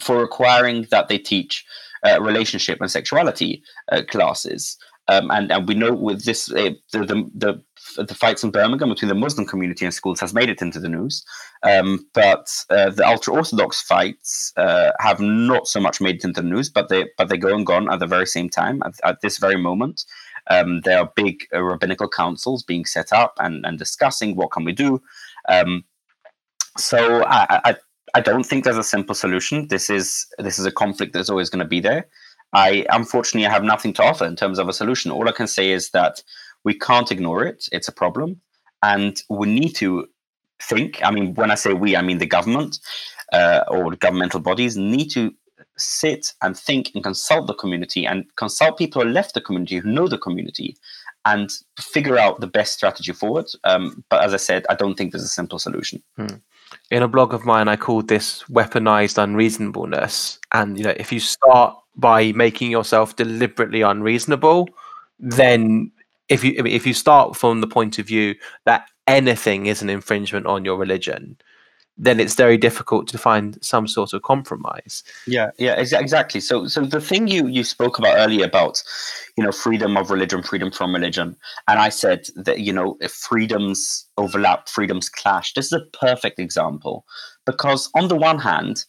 for 0.00 0.18
requiring 0.20 0.86
that 0.90 1.08
they 1.08 1.18
teach 1.18 1.64
uh, 2.06 2.20
relationship 2.20 2.80
and 2.80 2.90
sexuality 2.90 3.62
uh, 3.90 4.02
classes. 4.08 4.78
Um, 5.08 5.30
and, 5.30 5.50
and 5.50 5.66
we 5.66 5.74
know 5.74 5.92
with 5.92 6.24
this, 6.24 6.50
uh, 6.52 6.70
the, 6.92 6.98
the, 7.00 7.30
the, 7.96 8.04
the, 8.04 8.14
fights 8.14 8.44
in 8.44 8.52
Birmingham 8.52 8.88
between 8.88 9.08
the 9.08 9.16
Muslim 9.16 9.46
community 9.46 9.84
and 9.84 9.92
schools 9.92 10.20
has 10.20 10.32
made 10.32 10.48
it 10.48 10.62
into 10.62 10.78
the 10.78 10.88
news. 10.88 11.24
Um, 11.64 12.06
but 12.14 12.46
uh, 12.70 12.90
the 12.90 13.06
ultra 13.06 13.34
Orthodox 13.34 13.82
fights 13.82 14.52
uh, 14.56 14.92
have 15.00 15.18
not 15.18 15.66
so 15.66 15.80
much 15.80 16.00
made 16.00 16.16
it 16.16 16.24
into 16.24 16.40
the 16.40 16.48
news, 16.48 16.70
but 16.70 16.88
they 16.88 17.06
but 17.18 17.28
they 17.28 17.36
go 17.36 17.54
and 17.54 17.66
gone 17.66 17.92
at 17.92 17.98
the 17.98 18.06
very 18.06 18.26
same 18.26 18.48
time 18.48 18.80
at, 18.84 18.94
at 19.04 19.20
this 19.22 19.38
very 19.38 19.56
moment. 19.56 20.04
Um, 20.48 20.80
there 20.82 20.98
are 20.98 21.12
big 21.16 21.46
uh, 21.52 21.62
rabbinical 21.62 22.08
councils 22.08 22.62
being 22.62 22.84
set 22.84 23.12
up 23.12 23.34
and, 23.38 23.64
and 23.66 23.78
discussing 23.78 24.36
what 24.36 24.50
can 24.50 24.64
we 24.64 24.72
do. 24.72 25.02
Um, 25.48 25.84
so 26.76 27.24
I, 27.24 27.60
I, 27.64 27.76
I 28.14 28.20
don't 28.20 28.44
think 28.44 28.64
there's 28.64 28.76
a 28.76 28.84
simple 28.84 29.14
solution. 29.14 29.68
This 29.68 29.88
is 29.90 30.26
this 30.38 30.58
is 30.58 30.66
a 30.66 30.72
conflict 30.72 31.12
that's 31.12 31.30
always 31.30 31.50
going 31.50 31.64
to 31.64 31.68
be 31.68 31.80
there. 31.80 32.06
I 32.52 32.86
unfortunately 32.90 33.46
I 33.46 33.50
have 33.50 33.64
nothing 33.64 33.92
to 33.94 34.02
offer 34.02 34.26
in 34.26 34.36
terms 34.36 34.58
of 34.58 34.68
a 34.68 34.72
solution. 34.72 35.10
All 35.10 35.28
I 35.28 35.32
can 35.32 35.46
say 35.46 35.70
is 35.70 35.90
that 35.90 36.22
we 36.64 36.74
can't 36.74 37.10
ignore 37.10 37.44
it. 37.44 37.68
It's 37.72 37.88
a 37.88 37.92
problem, 37.92 38.40
and 38.82 39.20
we 39.28 39.48
need 39.48 39.74
to 39.76 40.06
think. 40.60 41.00
I 41.04 41.10
mean, 41.10 41.34
when 41.34 41.50
I 41.50 41.54
say 41.54 41.72
we, 41.72 41.96
I 41.96 42.02
mean 42.02 42.18
the 42.18 42.26
government 42.26 42.78
uh, 43.32 43.64
or 43.68 43.92
governmental 43.96 44.40
bodies 44.40 44.76
need 44.76 45.08
to 45.10 45.34
sit 45.78 46.32
and 46.42 46.56
think 46.56 46.90
and 46.94 47.02
consult 47.02 47.46
the 47.46 47.54
community 47.54 48.06
and 48.06 48.24
consult 48.36 48.78
people 48.78 49.02
who 49.02 49.08
left 49.08 49.34
the 49.34 49.40
community 49.40 49.78
who 49.78 49.90
know 49.90 50.06
the 50.06 50.18
community 50.18 50.76
and 51.24 51.50
figure 51.78 52.18
out 52.18 52.40
the 52.40 52.46
best 52.46 52.74
strategy 52.74 53.12
forward. 53.12 53.46
Um, 53.64 54.04
but 54.10 54.22
as 54.22 54.34
I 54.34 54.38
said, 54.38 54.66
I 54.68 54.74
don't 54.74 54.96
think 54.96 55.12
there's 55.12 55.24
a 55.24 55.28
simple 55.28 55.58
solution. 55.58 56.02
Hmm 56.16 56.36
in 56.90 57.02
a 57.02 57.08
blog 57.08 57.34
of 57.34 57.44
mine, 57.44 57.68
I 57.68 57.76
called 57.76 58.08
this 58.08 58.42
weaponized 58.44 59.22
unreasonableness. 59.22 60.38
And 60.52 60.78
you 60.78 60.84
know, 60.84 60.94
if 60.96 61.12
you 61.12 61.20
start 61.20 61.76
by 61.96 62.32
making 62.32 62.70
yourself 62.70 63.16
deliberately 63.16 63.82
unreasonable, 63.82 64.68
then 65.18 65.90
if 66.28 66.42
you 66.42 66.54
if 66.64 66.86
you 66.86 66.94
start 66.94 67.36
from 67.36 67.60
the 67.60 67.66
point 67.66 67.98
of 67.98 68.06
view 68.06 68.34
that 68.64 68.88
anything 69.06 69.66
is 69.66 69.82
an 69.82 69.90
infringement 69.90 70.46
on 70.46 70.64
your 70.64 70.76
religion, 70.76 71.36
then 71.98 72.18
it's 72.18 72.34
very 72.34 72.56
difficult 72.56 73.06
to 73.08 73.18
find 73.18 73.62
some 73.62 73.86
sort 73.86 74.12
of 74.12 74.22
compromise. 74.22 75.04
Yeah, 75.26 75.50
yeah, 75.58 75.74
exactly. 75.78 76.40
So, 76.40 76.66
so 76.66 76.84
the 76.84 77.00
thing 77.00 77.28
you 77.28 77.46
you 77.46 77.64
spoke 77.64 77.98
about 77.98 78.16
earlier 78.16 78.46
about, 78.46 78.82
you 79.36 79.44
know, 79.44 79.52
freedom 79.52 79.96
of 79.96 80.10
religion, 80.10 80.42
freedom 80.42 80.70
from 80.70 80.94
religion, 80.94 81.36
and 81.68 81.78
I 81.78 81.90
said 81.90 82.26
that 82.36 82.60
you 82.60 82.72
know, 82.72 82.96
if 83.00 83.12
freedoms 83.12 84.06
overlap, 84.16 84.68
freedoms 84.68 85.08
clash. 85.08 85.52
This 85.54 85.66
is 85.66 85.72
a 85.72 85.86
perfect 85.96 86.38
example 86.38 87.04
because 87.44 87.90
on 87.94 88.08
the 88.08 88.16
one 88.16 88.38
hand, 88.38 88.84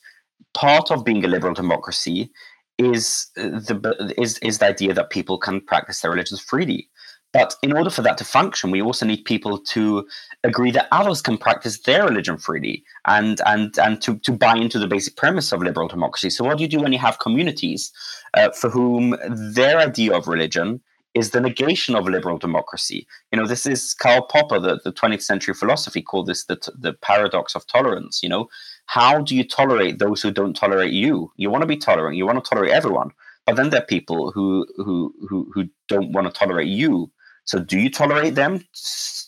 part 0.53 0.91
of 0.91 1.03
being 1.03 1.25
a 1.25 1.27
liberal 1.27 1.53
democracy 1.53 2.31
is 2.77 3.27
the 3.35 4.13
is 4.17 4.37
is 4.39 4.57
the 4.57 4.67
idea 4.67 4.93
that 4.93 5.09
people 5.09 5.37
can 5.37 5.61
practice 5.61 6.01
their 6.01 6.11
religions 6.11 6.41
freely. 6.41 6.89
But 7.33 7.55
in 7.63 7.73
order 7.73 7.89
for 7.89 8.03
that 8.03 8.19
to 8.19 8.23
function, 8.23 8.69
we 8.69 8.81
also 8.81 9.07
need 9.07 9.25
people 9.25 9.57
to 9.57 10.07
agree 10.43 10.69
that 10.69 10.87
others 10.91 11.19
can 11.19 11.37
practice 11.39 11.79
their 11.79 12.05
religion 12.05 12.37
freely 12.37 12.83
and 13.05 13.41
and 13.47 13.77
and 13.79 14.01
to, 14.03 14.19
to 14.19 14.31
buy 14.31 14.55
into 14.55 14.77
the 14.77 14.87
basic 14.87 15.15
premise 15.17 15.51
of 15.51 15.63
liberal 15.63 15.87
democracy. 15.87 16.29
So 16.29 16.43
what 16.43 16.57
do 16.57 16.63
you 16.63 16.69
do 16.69 16.79
when 16.79 16.93
you 16.93 16.99
have 16.99 17.19
communities 17.19 17.91
uh, 18.35 18.51
for 18.51 18.69
whom 18.69 19.15
their 19.55 19.79
idea 19.79 20.15
of 20.15 20.27
religion 20.27 20.79
is 21.15 21.31
the 21.31 21.41
negation 21.41 21.95
of 21.95 22.05
liberal 22.05 22.37
democracy? 22.37 23.07
You 23.31 23.39
know, 23.39 23.47
this 23.47 23.65
is 23.65 23.95
Karl 23.95 24.27
Popper, 24.27 24.59
the, 24.59 24.79
the 24.83 24.93
20th 24.93 25.23
century 25.23 25.55
philosophy, 25.55 26.03
called 26.03 26.27
this 26.27 26.45
the, 26.45 26.59
the 26.77 26.93
paradox 26.93 27.55
of 27.55 27.65
tolerance. 27.65 28.21
You 28.21 28.29
know, 28.29 28.47
how 28.85 29.21
do 29.21 29.35
you 29.35 29.43
tolerate 29.43 29.99
those 29.99 30.21
who 30.21 30.31
don't 30.31 30.55
tolerate 30.55 30.93
you? 30.93 31.31
You 31.37 31.49
want 31.49 31.61
to 31.61 31.67
be 31.67 31.77
tolerant, 31.77 32.17
you 32.17 32.25
want 32.25 32.43
to 32.43 32.49
tolerate 32.49 32.71
everyone. 32.71 33.11
But 33.45 33.55
then 33.55 33.69
there 33.69 33.81
are 33.81 33.85
people 33.85 34.31
who 34.31 34.65
who 34.77 35.13
who, 35.29 35.51
who 35.53 35.69
don't 35.87 36.11
want 36.11 36.27
to 36.27 36.39
tolerate 36.39 36.67
you 36.67 37.11
so 37.45 37.59
do 37.59 37.77
you 37.77 37.89
tolerate 37.89 38.35
them 38.35 38.65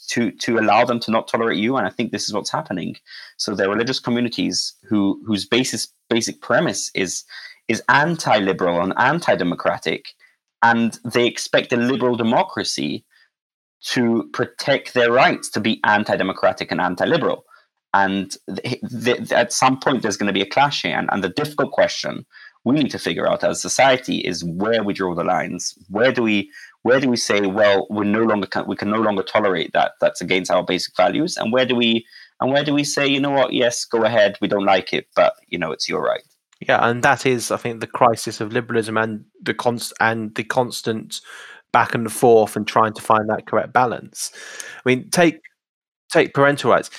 to 0.10 0.32
to 0.32 0.58
allow 0.60 0.86
them 0.86 1.00
to 1.02 1.12
not 1.12 1.28
tolerate 1.28 1.58
you? 1.58 1.76
And 1.78 1.86
I 1.86 1.90
think 1.90 2.12
this 2.12 2.28
is 2.28 2.34
what's 2.34 2.50
happening. 2.50 2.96
So 3.38 3.54
there 3.54 3.68
are 3.68 3.74
religious 3.74 4.00
communities 4.00 4.74
who 4.88 5.22
whose 5.26 5.46
basis 5.46 5.94
basic 6.10 6.42
premise 6.42 6.92
is 6.96 7.24
is 7.68 7.84
anti-liberal 7.90 8.82
and 8.82 8.94
anti-democratic, 8.98 10.06
and 10.62 10.98
they 11.04 11.26
expect 11.28 11.74
a 11.74 11.78
liberal 11.78 12.16
democracy 12.16 13.04
to 13.88 14.30
protect 14.34 14.94
their 14.94 15.12
rights 15.12 15.50
to 15.50 15.60
be 15.60 15.80
anti-democratic 15.84 16.72
and 16.72 16.82
anti-liberal. 16.82 17.46
And 17.96 18.36
th- 18.62 18.82
th- 19.04 19.32
at 19.32 19.54
some 19.54 19.80
point, 19.80 20.02
there's 20.02 20.18
going 20.18 20.28
to 20.28 20.34
be 20.34 20.42
a 20.42 20.50
clash 20.50 20.82
here. 20.82 20.98
And, 20.98 21.10
and 21.12 21.24
the 21.24 21.30
difficult 21.30 21.72
question 21.72 22.26
we 22.66 22.76
need 22.76 22.92
to 22.92 23.00
figure 23.00 23.30
out 23.30 23.44
as 23.44 23.62
society 23.62 24.18
is 24.18 24.44
where 24.44 24.84
we 24.84 24.94
draw 24.94 25.16
the 25.16 25.24
lines. 25.24 25.78
Where 25.90 26.12
do 26.12 26.24
we 26.24 26.52
where 26.82 27.00
do 27.00 27.10
we 27.10 27.18
say, 27.18 27.42
well, 27.42 27.88
we're 27.90 28.04
no 28.04 28.24
longer 28.24 28.48
we 28.68 28.76
can 28.76 28.90
no 28.90 29.00
longer 29.00 29.24
tolerate 29.24 29.72
that. 29.74 29.94
That's 30.02 30.20
against 30.20 30.52
our 30.52 30.64
basic 30.64 30.96
values. 30.98 31.38
And 31.38 31.54
where 31.54 31.66
do 31.66 31.76
we 31.76 32.06
and 32.42 32.52
where 32.52 32.66
do 32.66 32.74
we 32.74 32.84
say, 32.84 33.08
you 33.08 33.20
know 33.20 33.32
what? 33.32 33.54
Yes, 33.54 33.86
go 33.86 34.04
ahead. 34.04 34.38
We 34.42 34.48
don't 34.48 34.66
like 34.66 34.94
it, 34.94 35.08
but 35.16 35.36
you 35.48 35.58
know, 35.58 35.72
it's 35.72 35.88
your 35.88 36.04
right. 36.04 36.24
Yeah, 36.68 36.88
and 36.88 37.04
that 37.04 37.26
is, 37.26 37.52
I 37.52 37.58
think, 37.58 37.82
the 37.82 37.88
crisis 37.88 38.42
of 38.42 38.52
liberalism 38.52 38.98
and 38.98 39.26
the 39.42 39.54
const 39.54 39.94
and 40.00 40.34
the 40.36 40.44
constant 40.44 41.22
back 41.72 41.94
and 41.94 42.12
forth 42.12 42.56
and 42.56 42.68
trying 42.68 42.94
to 42.94 43.02
find 43.02 43.30
that 43.30 43.46
correct 43.46 43.74
balance. 43.74 44.32
I 44.78 44.90
mean, 44.90 45.10
take 45.12 45.42
take 46.12 46.34
parental 46.34 46.72
rights. 46.72 46.90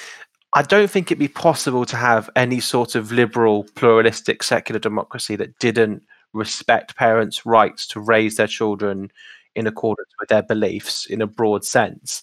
I 0.57 0.63
don't 0.63 0.91
think 0.91 1.09
it'd 1.09 1.19
be 1.19 1.29
possible 1.29 1.85
to 1.85 1.97
have 1.97 2.31
any 2.35 2.61
sort 2.61 2.95
of 2.95 3.13
liberal, 3.13 3.65
pluralistic, 3.75 4.43
secular 4.43 4.79
democracy 4.79 5.37
that 5.37 5.59
didn't 5.59 6.03
respect 6.33 6.97
parents' 6.97 7.45
rights 7.45 7.87
to 7.89 8.01
raise 8.01 8.37
their 8.37 8.47
children 8.47 9.13
in 9.55 9.67
accordance 9.67 10.09
with 10.19 10.31
their 10.31 10.43
beliefs 10.43 11.05
in 11.05 11.21
a 11.21 11.27
broad 11.27 11.63
sense. 11.63 12.23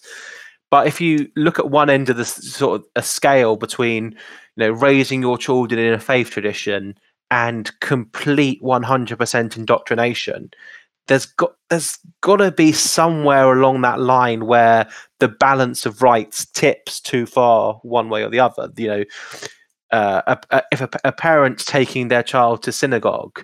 But 0.72 0.88
if 0.88 1.00
you 1.00 1.30
look 1.36 1.60
at 1.60 1.70
one 1.70 1.92
end 1.92 2.10
of 2.10 2.18
the 2.18 2.26
sort 2.26 2.82
of 2.82 2.88
a 2.96 3.04
scale 3.04 3.56
between, 3.56 4.06
you 4.06 4.18
know, 4.58 4.72
raising 4.72 5.22
your 5.22 5.38
children 5.38 5.80
in 5.80 5.94
a 5.94 6.00
faith 6.00 6.32
tradition 6.32 6.98
and 7.30 7.72
complete 7.82 8.60
100% 8.64 9.58
indoctrination, 9.58 10.50
there's 11.08 11.28
got 11.28 11.54
there's 11.70 12.00
got 12.22 12.38
to 12.38 12.52
be 12.52 12.72
somewhere 12.72 13.52
along 13.54 13.82
that 13.82 14.00
line 14.00 14.48
where 14.48 14.90
the 15.24 15.30
balance 15.30 15.86
of 15.86 16.02
rights 16.02 16.46
tips 16.48 17.00
too 17.00 17.26
far 17.26 17.76
one 17.84 18.10
way 18.10 18.24
or 18.24 18.30
the 18.30 18.42
other. 18.42 18.70
You 18.76 18.88
know, 18.90 19.04
uh, 19.90 20.22
a, 20.28 20.38
a, 20.58 20.64
if 20.74 20.82
a, 20.82 20.90
a 21.06 21.14
parent's 21.14 21.64
taking 21.64 22.10
their 22.10 22.24
child 22.24 22.62
to 22.64 22.74
synagogue, 22.74 23.42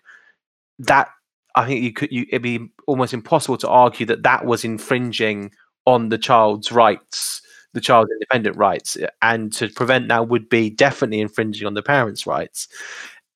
that 0.78 1.08
I 1.56 1.66
think 1.66 1.82
you 1.82 1.94
could 1.94 2.12
you 2.12 2.26
it'd 2.28 2.42
be 2.42 2.68
almost 2.86 3.14
impossible 3.14 3.56
to 3.60 3.70
argue 3.70 4.06
that 4.08 4.24
that 4.24 4.44
was 4.44 4.66
infringing 4.66 5.52
on 5.86 6.10
the 6.10 6.18
child's 6.18 6.70
rights, 6.70 7.42
the 7.72 7.80
child's 7.80 8.12
independent 8.12 8.58
rights, 8.58 8.98
and 9.22 9.54
to 9.54 9.70
prevent 9.70 10.10
that 10.10 10.28
would 10.28 10.50
be 10.50 10.70
definitely 10.70 11.22
infringing 11.22 11.66
on 11.66 11.76
the 11.76 11.82
parents' 11.82 12.28
rights. 12.28 12.68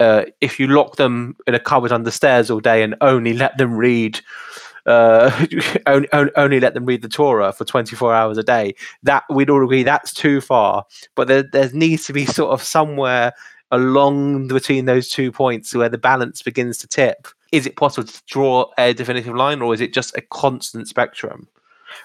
Uh, 0.02 0.26
if 0.42 0.60
you 0.60 0.68
lock 0.68 0.98
them 0.98 1.38
in 1.48 1.56
a 1.56 1.60
cupboard 1.62 1.94
under 1.94 2.12
stairs 2.12 2.52
all 2.52 2.60
day 2.60 2.84
and 2.84 2.94
only 3.00 3.32
let 3.32 3.58
them 3.58 3.74
read, 3.74 4.20
uh, 4.86 5.46
only, 5.86 6.10
only 6.12 6.60
let 6.60 6.74
them 6.74 6.86
read 6.86 7.02
the 7.02 7.10
Torah 7.10 7.54
for 7.54 7.65
24 7.65 8.13
hours 8.13 8.38
a 8.38 8.43
day, 8.43 8.76
that 9.04 9.24
we'd 9.30 9.50
all 9.50 9.63
agree 9.63 9.84
that's 9.84 10.13
too 10.13 10.41
far. 10.41 10.86
But 11.15 11.28
there, 11.28 11.43
there 11.43 11.69
needs 11.74 12.06
to 12.06 12.13
be 12.13 12.26
sort 12.26 12.52
of 12.52 12.63
somewhere 12.63 13.34
along 13.72 14.48
between 14.50 14.86
those 14.86 15.10
two 15.10 15.32
points 15.32 15.74
where 15.74 15.89
the 15.89 15.98
balance 15.98 16.41
begins 16.41 16.78
to 16.80 16.88
tip 16.88 17.28
is 17.54 17.67
it 17.67 17.76
possible 17.76 18.08
to 18.08 18.22
draw 18.26 18.65
a 18.80 18.93
definitive 18.96 19.36
line, 19.36 19.62
or 19.62 19.76
is 19.76 19.80
it 19.80 19.93
just 19.93 20.17
a 20.17 20.22
constant 20.22 20.88
spectrum? 20.88 21.48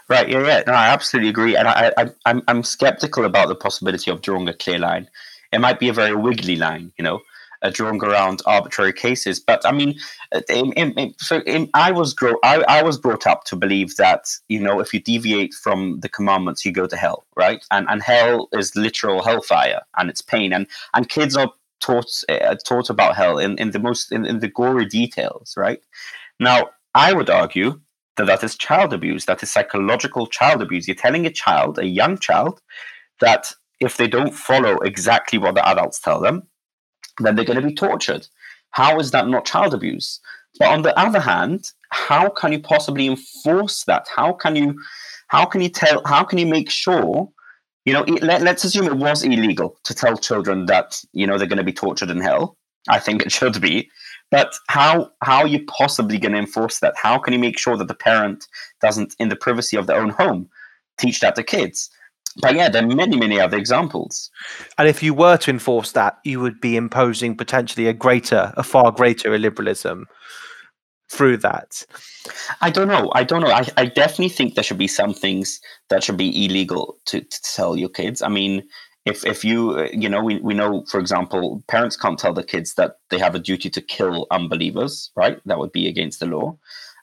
Right. 0.06 0.28
Yeah. 0.28 0.46
Yeah. 0.46 0.62
No, 0.66 0.74
I 0.74 0.88
absolutely 0.88 1.30
agree, 1.30 1.56
and 1.56 1.66
I, 1.66 1.90
I, 1.96 2.10
I'm 2.26 2.42
I'm 2.46 2.62
skeptical 2.62 3.24
about 3.24 3.48
the 3.48 3.54
possibility 3.54 4.10
of 4.10 4.20
drawing 4.20 4.46
a 4.46 4.52
clear 4.52 4.78
line. 4.78 5.08
It 5.50 5.60
might 5.60 5.80
be 5.80 5.88
a 5.88 5.94
very 5.94 6.14
wiggly 6.14 6.56
line, 6.56 6.92
you 6.98 7.02
know, 7.02 7.22
uh, 7.62 7.70
drawing 7.70 8.02
around 8.02 8.42
arbitrary 8.46 8.92
cases. 8.92 9.40
But 9.40 9.64
I 9.66 9.72
mean, 9.72 9.98
in, 10.48 10.72
in, 10.72 11.14
in, 11.46 11.70
I 11.74 11.90
was 11.92 12.14
grow 12.14 12.34
I, 12.42 12.64
I 12.68 12.82
was 12.82 12.98
brought 12.98 13.26
up 13.26 13.44
to 13.44 13.56
believe 13.56 13.96
that 13.96 14.28
you 14.48 14.60
know 14.60 14.80
if 14.80 14.92
you 14.92 15.00
deviate 15.00 15.54
from 15.54 16.00
the 16.00 16.08
commandments, 16.08 16.64
you 16.64 16.72
go 16.72 16.86
to 16.86 16.96
hell, 16.96 17.24
right? 17.36 17.64
And 17.70 17.88
and 17.88 18.02
hell 18.02 18.48
is 18.52 18.76
literal 18.76 19.22
hellfire, 19.22 19.80
and 19.96 20.10
it's 20.10 20.22
pain, 20.22 20.52
and 20.52 20.66
and 20.94 21.08
kids 21.08 21.36
are 21.36 21.52
taught 21.80 22.10
uh, 22.28 22.56
taught 22.64 22.90
about 22.90 23.16
hell 23.16 23.38
in, 23.38 23.56
in 23.58 23.70
the 23.70 23.78
most 23.78 24.12
in, 24.12 24.24
in 24.24 24.40
the 24.40 24.48
gory 24.48 24.86
details, 24.86 25.54
right? 25.56 25.80
Now, 26.40 26.70
I 26.94 27.12
would 27.12 27.30
argue 27.30 27.80
that 28.16 28.26
that 28.26 28.44
is 28.44 28.56
child 28.56 28.92
abuse. 28.92 29.24
That 29.24 29.42
is 29.42 29.50
psychological 29.50 30.26
child 30.26 30.62
abuse. 30.62 30.86
You're 30.86 30.94
telling 30.96 31.26
a 31.26 31.30
child, 31.30 31.78
a 31.78 31.86
young 31.86 32.18
child, 32.18 32.60
that 33.20 33.52
if 33.80 33.96
they 33.96 34.08
don't 34.08 34.34
follow 34.34 34.78
exactly 34.78 35.38
what 35.38 35.54
the 35.54 35.66
adults 35.66 36.00
tell 36.00 36.20
them, 36.20 36.42
then 37.20 37.34
they're 37.34 37.44
going 37.44 37.60
to 37.60 37.66
be 37.66 37.74
tortured. 37.74 38.26
How 38.70 38.98
is 38.98 39.10
that 39.10 39.28
not 39.28 39.46
child 39.46 39.74
abuse? 39.74 40.20
But 40.58 40.68
on 40.68 40.82
the 40.82 40.98
other 40.98 41.20
hand, 41.20 41.72
how 41.90 42.28
can 42.30 42.52
you 42.52 42.60
possibly 42.60 43.06
enforce 43.06 43.84
that? 43.84 44.06
How 44.14 44.32
can 44.32 44.56
you, 44.56 44.78
how 45.28 45.44
can 45.44 45.60
you 45.60 45.68
tell? 45.68 46.02
How 46.04 46.24
can 46.24 46.38
you 46.38 46.46
make 46.46 46.70
sure? 46.70 47.28
You 47.84 47.94
know, 47.94 48.02
let, 48.02 48.42
let's 48.42 48.64
assume 48.64 48.86
it 48.86 48.96
was 48.96 49.22
illegal 49.22 49.78
to 49.84 49.94
tell 49.94 50.16
children 50.16 50.66
that 50.66 51.02
you 51.12 51.26
know 51.26 51.38
they're 51.38 51.46
going 51.46 51.58
to 51.58 51.64
be 51.64 51.72
tortured 51.72 52.10
in 52.10 52.20
hell. 52.20 52.56
I 52.88 52.98
think 52.98 53.22
it 53.22 53.32
should 53.32 53.60
be. 53.60 53.88
But 54.30 54.54
how 54.68 55.10
how 55.22 55.38
are 55.38 55.46
you 55.46 55.64
possibly 55.66 56.18
going 56.18 56.32
to 56.32 56.38
enforce 56.38 56.80
that? 56.80 56.94
How 56.96 57.18
can 57.18 57.32
you 57.32 57.38
make 57.38 57.58
sure 57.58 57.76
that 57.76 57.88
the 57.88 57.94
parent 57.94 58.46
doesn't, 58.82 59.14
in 59.18 59.28
the 59.28 59.36
privacy 59.36 59.76
of 59.76 59.86
their 59.86 60.00
own 60.00 60.10
home, 60.10 60.48
teach 60.98 61.20
that 61.20 61.34
to 61.36 61.42
kids? 61.42 61.90
But 62.40 62.54
yeah, 62.54 62.68
there 62.68 62.84
are 62.84 62.86
many, 62.86 63.16
many 63.16 63.40
other 63.40 63.56
examples. 63.56 64.30
And 64.76 64.86
if 64.86 65.02
you 65.02 65.14
were 65.14 65.36
to 65.38 65.50
enforce 65.50 65.92
that, 65.92 66.18
you 66.24 66.40
would 66.40 66.60
be 66.60 66.76
imposing 66.76 67.36
potentially 67.36 67.88
a 67.88 67.92
greater, 67.92 68.52
a 68.56 68.62
far 68.62 68.92
greater 68.92 69.30
illiberalism 69.30 70.04
through 71.10 71.38
that. 71.38 71.84
I 72.60 72.70
don't 72.70 72.88
know. 72.88 73.10
I 73.14 73.24
don't 73.24 73.40
know. 73.40 73.50
I, 73.50 73.66
I 73.76 73.86
definitely 73.86 74.28
think 74.28 74.54
there 74.54 74.64
should 74.64 74.78
be 74.78 74.88
some 74.88 75.14
things 75.14 75.60
that 75.88 76.04
should 76.04 76.18
be 76.18 76.44
illegal 76.44 76.98
to, 77.06 77.20
to 77.20 77.42
tell 77.42 77.76
your 77.76 77.88
kids. 77.88 78.22
I 78.22 78.28
mean, 78.28 78.62
if 79.08 79.24
if 79.24 79.44
you 79.44 79.70
uh, 79.78 79.88
you 79.92 80.08
know 80.08 80.22
we, 80.22 80.38
we 80.40 80.54
know 80.54 80.84
for 80.90 81.00
example 81.00 81.62
parents 81.68 81.96
can't 81.96 82.18
tell 82.18 82.32
the 82.32 82.42
kids 82.42 82.74
that 82.74 82.96
they 83.10 83.18
have 83.18 83.34
a 83.34 83.38
duty 83.38 83.70
to 83.70 83.80
kill 83.80 84.26
unbelievers 84.30 85.10
right 85.16 85.40
that 85.46 85.58
would 85.58 85.72
be 85.72 85.88
against 85.88 86.20
the 86.20 86.26
law 86.26 86.56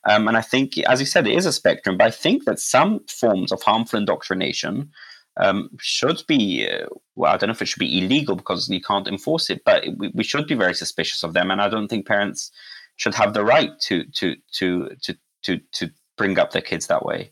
um, 0.09 0.27
and 0.27 0.37
i 0.37 0.41
think 0.41 0.77
as 0.79 0.99
you 0.99 1.05
said 1.05 1.27
it 1.27 1.35
is 1.35 1.45
a 1.45 1.51
spectrum 1.51 1.97
but 1.97 2.07
i 2.07 2.11
think 2.11 2.45
that 2.45 2.59
some 2.59 2.99
forms 3.07 3.51
of 3.51 3.61
harmful 3.63 3.99
indoctrination 3.99 4.91
um, 5.37 5.69
should 5.79 6.23
be 6.27 6.67
uh, 6.67 6.85
well 7.15 7.33
i 7.33 7.37
don't 7.37 7.47
know 7.47 7.53
if 7.53 7.61
it 7.61 7.67
should 7.67 7.79
be 7.79 8.03
illegal 8.03 8.35
because 8.35 8.69
you 8.69 8.81
can't 8.81 9.07
enforce 9.07 9.49
it 9.49 9.61
but 9.65 9.83
we, 9.97 10.11
we 10.13 10.23
should 10.23 10.47
be 10.47 10.55
very 10.55 10.73
suspicious 10.73 11.23
of 11.23 11.33
them 11.33 11.51
and 11.51 11.61
i 11.61 11.69
don't 11.69 11.87
think 11.87 12.07
parents 12.07 12.51
should 12.97 13.13
have 13.13 13.33
the 13.33 13.43
right 13.43 13.79
to 13.79 14.05
to 14.05 14.35
to 14.51 14.89
to 15.01 15.15
to 15.41 15.59
to 15.71 15.89
bring 16.17 16.39
up 16.39 16.51
their 16.51 16.61
kids 16.61 16.87
that 16.87 17.05
way 17.05 17.31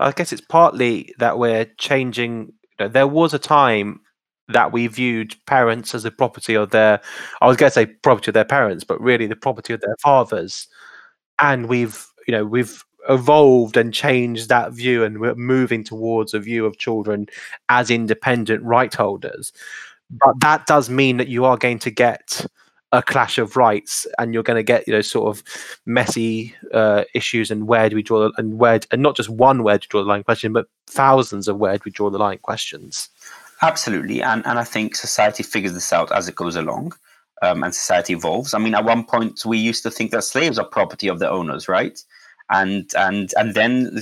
i 0.00 0.12
guess 0.12 0.32
it's 0.32 0.42
partly 0.42 1.14
that 1.18 1.38
we're 1.38 1.64
changing 1.78 2.52
there 2.78 3.08
was 3.08 3.34
a 3.34 3.38
time 3.38 4.00
that 4.48 4.72
we 4.72 4.86
viewed 4.86 5.34
parents 5.46 5.94
as 5.94 6.02
the 6.02 6.10
property 6.10 6.54
of 6.54 6.70
their 6.70 7.00
I 7.40 7.46
was 7.46 7.56
going 7.56 7.68
to 7.70 7.74
say 7.74 7.86
property 7.86 8.30
of 8.30 8.34
their 8.34 8.44
parents, 8.44 8.84
but 8.84 9.00
really 9.00 9.26
the 9.26 9.36
property 9.36 9.74
of 9.74 9.80
their 9.80 9.96
fathers. 10.02 10.66
And 11.38 11.68
we've 11.68 12.06
you 12.26 12.32
know 12.32 12.44
we've 12.44 12.84
evolved 13.08 13.76
and 13.76 13.92
changed 13.92 14.48
that 14.48 14.72
view, 14.72 15.04
and 15.04 15.18
we're 15.18 15.34
moving 15.34 15.84
towards 15.84 16.34
a 16.34 16.40
view 16.40 16.66
of 16.66 16.78
children 16.78 17.26
as 17.68 17.90
independent 17.90 18.62
right 18.62 18.92
holders. 18.92 19.52
But 20.10 20.40
that 20.40 20.66
does 20.66 20.88
mean 20.88 21.18
that 21.18 21.28
you 21.28 21.44
are 21.44 21.56
going 21.56 21.78
to 21.80 21.90
get 21.90 22.46
a 22.92 23.02
clash 23.02 23.36
of 23.36 23.54
rights 23.54 24.06
and 24.18 24.32
you're 24.32 24.42
going 24.42 24.56
to 24.56 24.62
get 24.62 24.88
you 24.88 24.94
know 24.94 25.02
sort 25.02 25.28
of 25.28 25.44
messy 25.84 26.54
uh, 26.72 27.04
issues 27.14 27.50
and 27.50 27.68
where 27.68 27.90
do 27.90 27.96
we 27.96 28.02
draw 28.02 28.20
the 28.20 28.32
and 28.38 28.58
where 28.58 28.80
and 28.90 29.02
not 29.02 29.14
just 29.14 29.28
one 29.28 29.62
where 29.62 29.78
to 29.78 29.86
draw 29.88 30.00
the 30.00 30.08
line 30.08 30.24
question 30.24 30.54
but 30.54 30.68
thousands 30.86 31.48
of 31.48 31.58
where 31.58 31.76
do 31.76 31.82
we 31.84 31.90
draw 31.90 32.08
the 32.08 32.16
line 32.16 32.38
questions 32.38 33.10
Absolutely, 33.60 34.22
and 34.22 34.46
and 34.46 34.58
I 34.58 34.64
think 34.64 34.94
society 34.94 35.42
figures 35.42 35.74
this 35.74 35.92
out 35.92 36.12
as 36.12 36.28
it 36.28 36.36
goes 36.36 36.54
along, 36.54 36.92
um, 37.42 37.64
and 37.64 37.74
society 37.74 38.12
evolves. 38.12 38.54
I 38.54 38.58
mean, 38.58 38.74
at 38.74 38.84
one 38.84 39.04
point 39.04 39.44
we 39.44 39.58
used 39.58 39.82
to 39.82 39.90
think 39.90 40.12
that 40.12 40.22
slaves 40.22 40.58
are 40.58 40.64
property 40.64 41.08
of 41.08 41.18
the 41.18 41.28
owners, 41.28 41.68
right? 41.68 41.98
And 42.50 42.90
and 42.96 43.32
and 43.36 43.54
then 43.54 43.98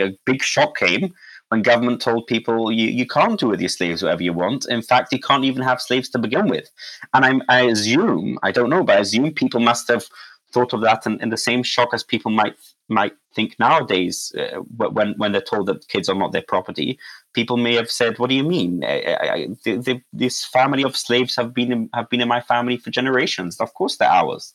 a 0.00 0.10
big 0.24 0.42
shock 0.42 0.76
came 0.76 1.14
when 1.52 1.60
government 1.60 2.00
told 2.00 2.26
people 2.26 2.72
you, 2.72 2.88
you 2.88 3.06
can't 3.06 3.38
do 3.38 3.48
with 3.48 3.60
your 3.60 3.68
slaves 3.68 4.02
whatever 4.02 4.22
you 4.22 4.32
want. 4.32 4.66
In 4.70 4.80
fact, 4.80 5.12
you 5.12 5.20
can't 5.20 5.44
even 5.44 5.62
have 5.62 5.82
slaves 5.82 6.08
to 6.10 6.18
begin 6.18 6.48
with. 6.48 6.70
And 7.12 7.26
I, 7.26 7.58
I 7.58 7.60
assume, 7.64 8.38
I 8.42 8.52
don't 8.52 8.70
know, 8.70 8.82
but 8.82 8.96
I 8.96 9.00
assume 9.00 9.30
people 9.34 9.60
must 9.60 9.86
have 9.88 10.06
thought 10.52 10.72
of 10.72 10.80
that 10.80 11.04
in, 11.06 11.20
in 11.20 11.28
the 11.28 11.36
same 11.36 11.62
shock 11.62 11.90
as 11.92 12.02
people 12.02 12.30
might 12.30 12.56
might 12.88 13.12
think 13.34 13.54
nowadays 13.58 14.32
uh, 14.38 14.58
when 14.76 15.14
when 15.16 15.32
they're 15.32 15.40
told 15.40 15.66
that 15.66 15.88
kids 15.88 16.08
are 16.08 16.14
not 16.14 16.32
their 16.32 16.44
property 16.46 16.98
people 17.32 17.56
may 17.56 17.74
have 17.74 17.90
said 17.90 18.18
what 18.18 18.28
do 18.28 18.36
you 18.36 18.42
mean 18.44 18.84
I, 18.84 19.16
I, 19.20 19.48
the, 19.64 19.76
the, 19.76 20.02
this 20.12 20.44
family 20.44 20.82
of 20.82 20.96
slaves 20.96 21.34
have 21.36 21.54
been 21.54 21.72
in, 21.72 21.90
have 21.94 22.10
been 22.10 22.20
in 22.20 22.28
my 22.28 22.40
family 22.40 22.76
for 22.76 22.90
generations 22.90 23.58
of 23.60 23.72
course 23.72 23.96
they're 23.96 24.10
ours 24.10 24.52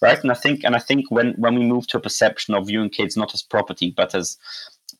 right 0.00 0.22
and 0.22 0.30
i 0.30 0.34
think 0.34 0.64
and 0.64 0.74
i 0.76 0.78
think 0.78 1.10
when 1.10 1.34
when 1.38 1.54
we 1.54 1.64
move 1.64 1.86
to 1.86 1.96
a 1.96 2.00
perception 2.00 2.54
of 2.54 2.66
viewing 2.66 2.90
kids 2.90 3.16
not 3.16 3.34
as 3.34 3.42
property 3.42 3.92
but 3.96 4.14
as 4.14 4.36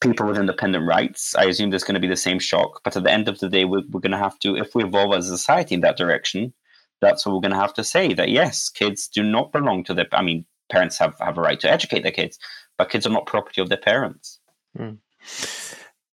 people 0.01 0.27
with 0.27 0.39
independent 0.39 0.87
rights 0.87 1.35
i 1.37 1.45
assume 1.45 1.71
there's 1.71 1.85
going 1.85 1.95
to 1.95 2.01
be 2.01 2.09
the 2.09 2.17
same 2.17 2.39
shock 2.39 2.81
but 2.85 2.97
at 2.97 3.03
the 3.03 3.13
end 3.13 3.29
of 3.29 3.39
the 3.41 3.49
day 3.49 3.65
we're, 3.65 3.83
we're 3.91 4.01
going 4.01 4.13
to 4.13 4.19
have 4.19 4.39
to 4.39 4.57
if 4.57 4.75
we 4.75 4.85
evolve 4.85 5.15
as 5.15 5.29
a 5.29 5.37
society 5.37 5.75
in 5.75 5.81
that 5.81 5.97
direction 5.97 6.53
that's 7.01 7.25
what 7.25 7.33
we're 7.33 7.41
going 7.41 7.53
to 7.53 7.59
have 7.59 7.75
to 7.75 7.85
say 7.85 8.13
that 8.13 8.29
yes 8.29 8.69
kids 8.69 9.09
do 9.09 9.23
not 9.23 9.53
belong 9.53 9.83
to 9.83 9.95
their 9.95 10.07
i 10.13 10.23
mean 10.23 10.45
parents 10.71 10.99
have, 10.99 11.19
have 11.19 11.39
a 11.39 11.41
right 11.41 11.61
to 11.61 11.71
educate 11.71 12.03
their 12.03 12.13
kids 12.13 12.39
but 12.79 12.91
kids 12.91 13.07
are 13.07 13.11
not 13.11 13.27
property 13.27 13.61
of 13.61 13.69
their 13.69 13.79
parents. 13.79 14.39
Mm. 14.79 14.99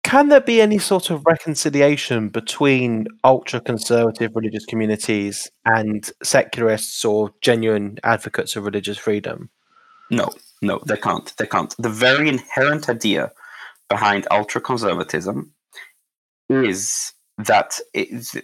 Can 0.09 0.29
there 0.29 0.41
be 0.41 0.59
any 0.59 0.79
sort 0.79 1.11
of 1.11 1.23
reconciliation 1.27 2.29
between 2.29 3.05
ultra 3.23 3.61
conservative 3.61 4.31
religious 4.33 4.65
communities 4.65 5.51
and 5.65 6.09
secularists 6.23 7.05
or 7.05 7.31
genuine 7.41 7.99
advocates 8.03 8.55
of 8.55 8.63
religious 8.63 8.97
freedom? 8.97 9.51
No, 10.09 10.29
no, 10.63 10.79
they 10.87 10.97
can't. 10.97 11.31
They 11.37 11.45
can't. 11.45 11.75
The 11.77 11.89
very 11.89 12.27
inherent 12.27 12.89
idea 12.89 13.31
behind 13.87 14.25
ultra 14.31 14.59
conservatism 14.61 15.53
is 16.49 17.13
that 17.37 17.79
is, 17.93 18.35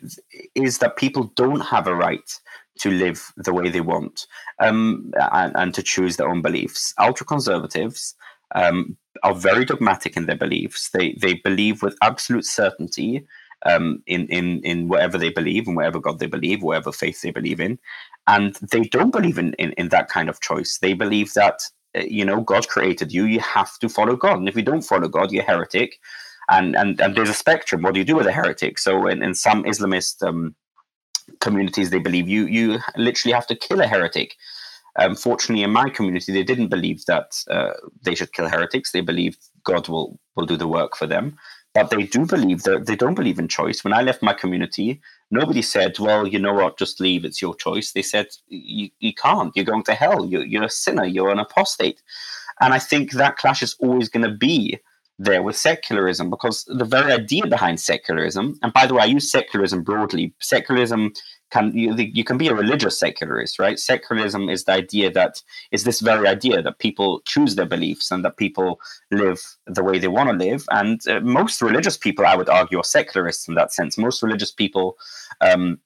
is 0.54 0.78
that 0.78 0.98
people 0.98 1.32
don't 1.36 1.62
have 1.62 1.88
a 1.88 1.96
right 1.96 2.32
to 2.82 2.92
live 2.92 3.32
the 3.38 3.54
way 3.56 3.70
they 3.70 3.82
want 3.82 4.28
um, 4.60 5.12
and, 5.32 5.52
and, 5.56 5.74
to 5.74 5.82
choose 5.82 6.18
their 6.18 6.30
own 6.30 6.44
beliefs. 6.44 6.94
Ultra 7.00 7.26
conservatives 7.26 8.14
um, 8.54 8.98
are 9.24 9.36
very 9.36 9.66
dogmatic 9.66 10.18
in 10.18 10.26
their 10.26 10.36
beliefs. 10.38 10.90
They 10.90 11.14
they 11.14 11.36
believe 11.36 11.82
with 11.82 11.98
absolute 12.02 12.46
certainty 12.46 13.26
um, 13.66 14.02
in 14.08 14.28
in 14.28 14.62
in 14.64 14.88
whatever 14.88 15.18
they 15.18 15.30
believe 15.30 15.68
and 15.68 15.76
whatever 15.76 16.00
God 16.00 16.20
they 16.20 16.28
believe, 16.28 16.62
whatever 16.62 16.92
faith 16.92 17.22
they 17.22 17.32
believe 17.32 17.60
in, 17.60 17.80
and 18.28 18.56
they 18.56 18.82
don't 18.82 19.12
believe 19.12 19.38
in 19.38 19.54
in, 19.54 19.72
in 19.74 19.90
that 19.90 20.10
kind 20.10 20.30
of 20.30 20.42
choice. 20.42 20.78
They 20.78 20.94
believe 20.94 21.34
that 21.34 21.62
uh, 21.98 22.02
you 22.02 22.26
know 22.26 22.42
God 22.42 22.68
created 22.68 23.12
you, 23.12 23.26
you 23.26 23.40
have 23.40 23.78
to 23.80 23.90
follow 23.90 24.16
God, 24.16 24.40
and 24.40 24.50
if 24.50 24.56
you 24.56 24.64
don't 24.64 24.82
follow 24.82 25.08
God, 25.08 25.32
you're 25.32 25.44
heretic. 25.44 26.00
And, 26.48 26.76
and 26.76 27.02
and 27.02 27.16
there's 27.16 27.30
a 27.30 27.34
spectrum. 27.34 27.82
What 27.82 27.96
do 27.96 28.00
you 28.00 28.06
do 28.06 28.16
with 28.16 28.28
a 28.28 28.32
heretic? 28.32 28.78
So 28.78 29.08
in, 29.08 29.24
in 29.24 29.34
some 29.34 29.64
Islamist 29.64 30.22
um, 30.22 30.56
communities 31.40 31.90
they 31.90 32.00
believe 32.00 32.28
you 32.30 32.46
you 32.46 32.80
literally 32.98 33.34
have 33.34 33.48
to 33.48 33.56
kill 33.56 33.82
a 33.82 33.88
heretic. 33.88 34.36
Unfortunately, 34.98 35.64
in 35.64 35.72
my 35.72 35.90
community, 35.90 36.32
they 36.32 36.44
didn't 36.44 36.70
believe 36.70 37.06
that 37.06 37.36
uh, 37.50 37.74
they 38.02 38.16
should 38.16 38.34
kill 38.34 38.48
heretics. 38.48 38.92
They 38.92 39.02
believed 39.02 39.40
God 39.64 39.88
will 39.90 40.20
will 40.36 40.46
do 40.46 40.58
the 40.58 40.68
work 40.68 40.96
for 40.96 41.08
them. 41.08 41.38
But 41.74 41.90
they 41.90 42.04
do 42.04 42.26
believe 42.26 42.64
that 42.64 42.86
they 42.86 42.96
don't 42.96 43.16
believe 43.16 43.38
in 43.38 43.50
choice. 43.50 43.84
When 43.84 43.92
I 43.92 44.02
left 44.02 44.24
my 44.24 44.34
community, 44.34 45.02
nobody 45.30 45.62
said, 45.62 46.00
"Well, 46.00 46.26
you 46.26 46.40
know 46.40 46.54
what, 46.54 46.80
just 46.80 47.02
leave. 47.02 47.26
It's 47.26 47.42
your 47.42 47.56
choice." 47.56 47.92
They 47.92 48.02
said, 48.02 48.28
"You, 48.48 48.90
you 49.00 49.14
can't. 49.14 49.52
You're 49.56 49.66
going 49.66 49.84
to 49.84 49.94
hell. 49.94 50.26
You're, 50.26 50.46
you're 50.46 50.64
a 50.64 50.70
sinner. 50.70 51.06
You're 51.06 51.32
an 51.32 51.40
apostate." 51.40 52.02
And 52.62 52.74
I 52.74 52.80
think 52.80 53.12
that 53.12 53.36
clash 53.36 53.62
is 53.62 53.76
always 53.80 54.08
going 54.08 54.24
to 54.24 54.32
be 54.32 54.80
there 55.20 55.44
with 55.44 55.58
secularism 55.58 56.30
because 56.30 56.66
the 56.66 56.86
very 56.86 57.12
idea 57.12 57.46
behind 57.48 57.80
secularism, 57.80 58.58
and 58.62 58.72
by 58.74 58.86
the 58.86 58.94
way, 58.94 59.04
I 59.04 59.06
use 59.06 59.30
secularism 59.30 59.84
broadly. 59.84 60.34
Secularism 60.40 61.12
can 61.56 61.72
you, 61.74 61.96
you 61.96 62.26
can 62.26 62.38
be 62.38 62.50
a 62.50 62.54
religious 62.54 63.00
secularist, 63.00 63.60
right? 63.60 63.80
Secularism 63.80 64.50
is 64.50 64.66
the 64.66 64.74
idea 64.74 65.10
that 65.12 65.42
is 65.72 65.86
this 65.86 66.02
very 66.02 66.28
idea 66.28 66.62
that 66.62 66.80
people 66.80 67.22
choose 67.22 67.56
their 67.56 67.66
beliefs 67.66 68.12
and 68.12 68.26
that 68.26 68.36
people 68.36 68.78
live 69.10 69.40
the 69.66 69.84
way 69.84 69.98
they 69.98 70.10
want 70.10 70.30
to 70.30 70.46
live. 70.46 70.66
And 70.72 71.00
uh, 71.08 71.22
most 71.22 71.62
religious 71.62 71.96
people, 71.98 72.26
I 72.26 72.36
would 72.36 72.50
argue, 72.50 72.80
are 72.80 72.84
secularists 72.84 73.48
in 73.48 73.56
that 73.56 73.72
sense. 73.72 73.98
Most 73.98 74.22
religious 74.22 74.52
people. 74.52 74.98
Um, 75.40 75.80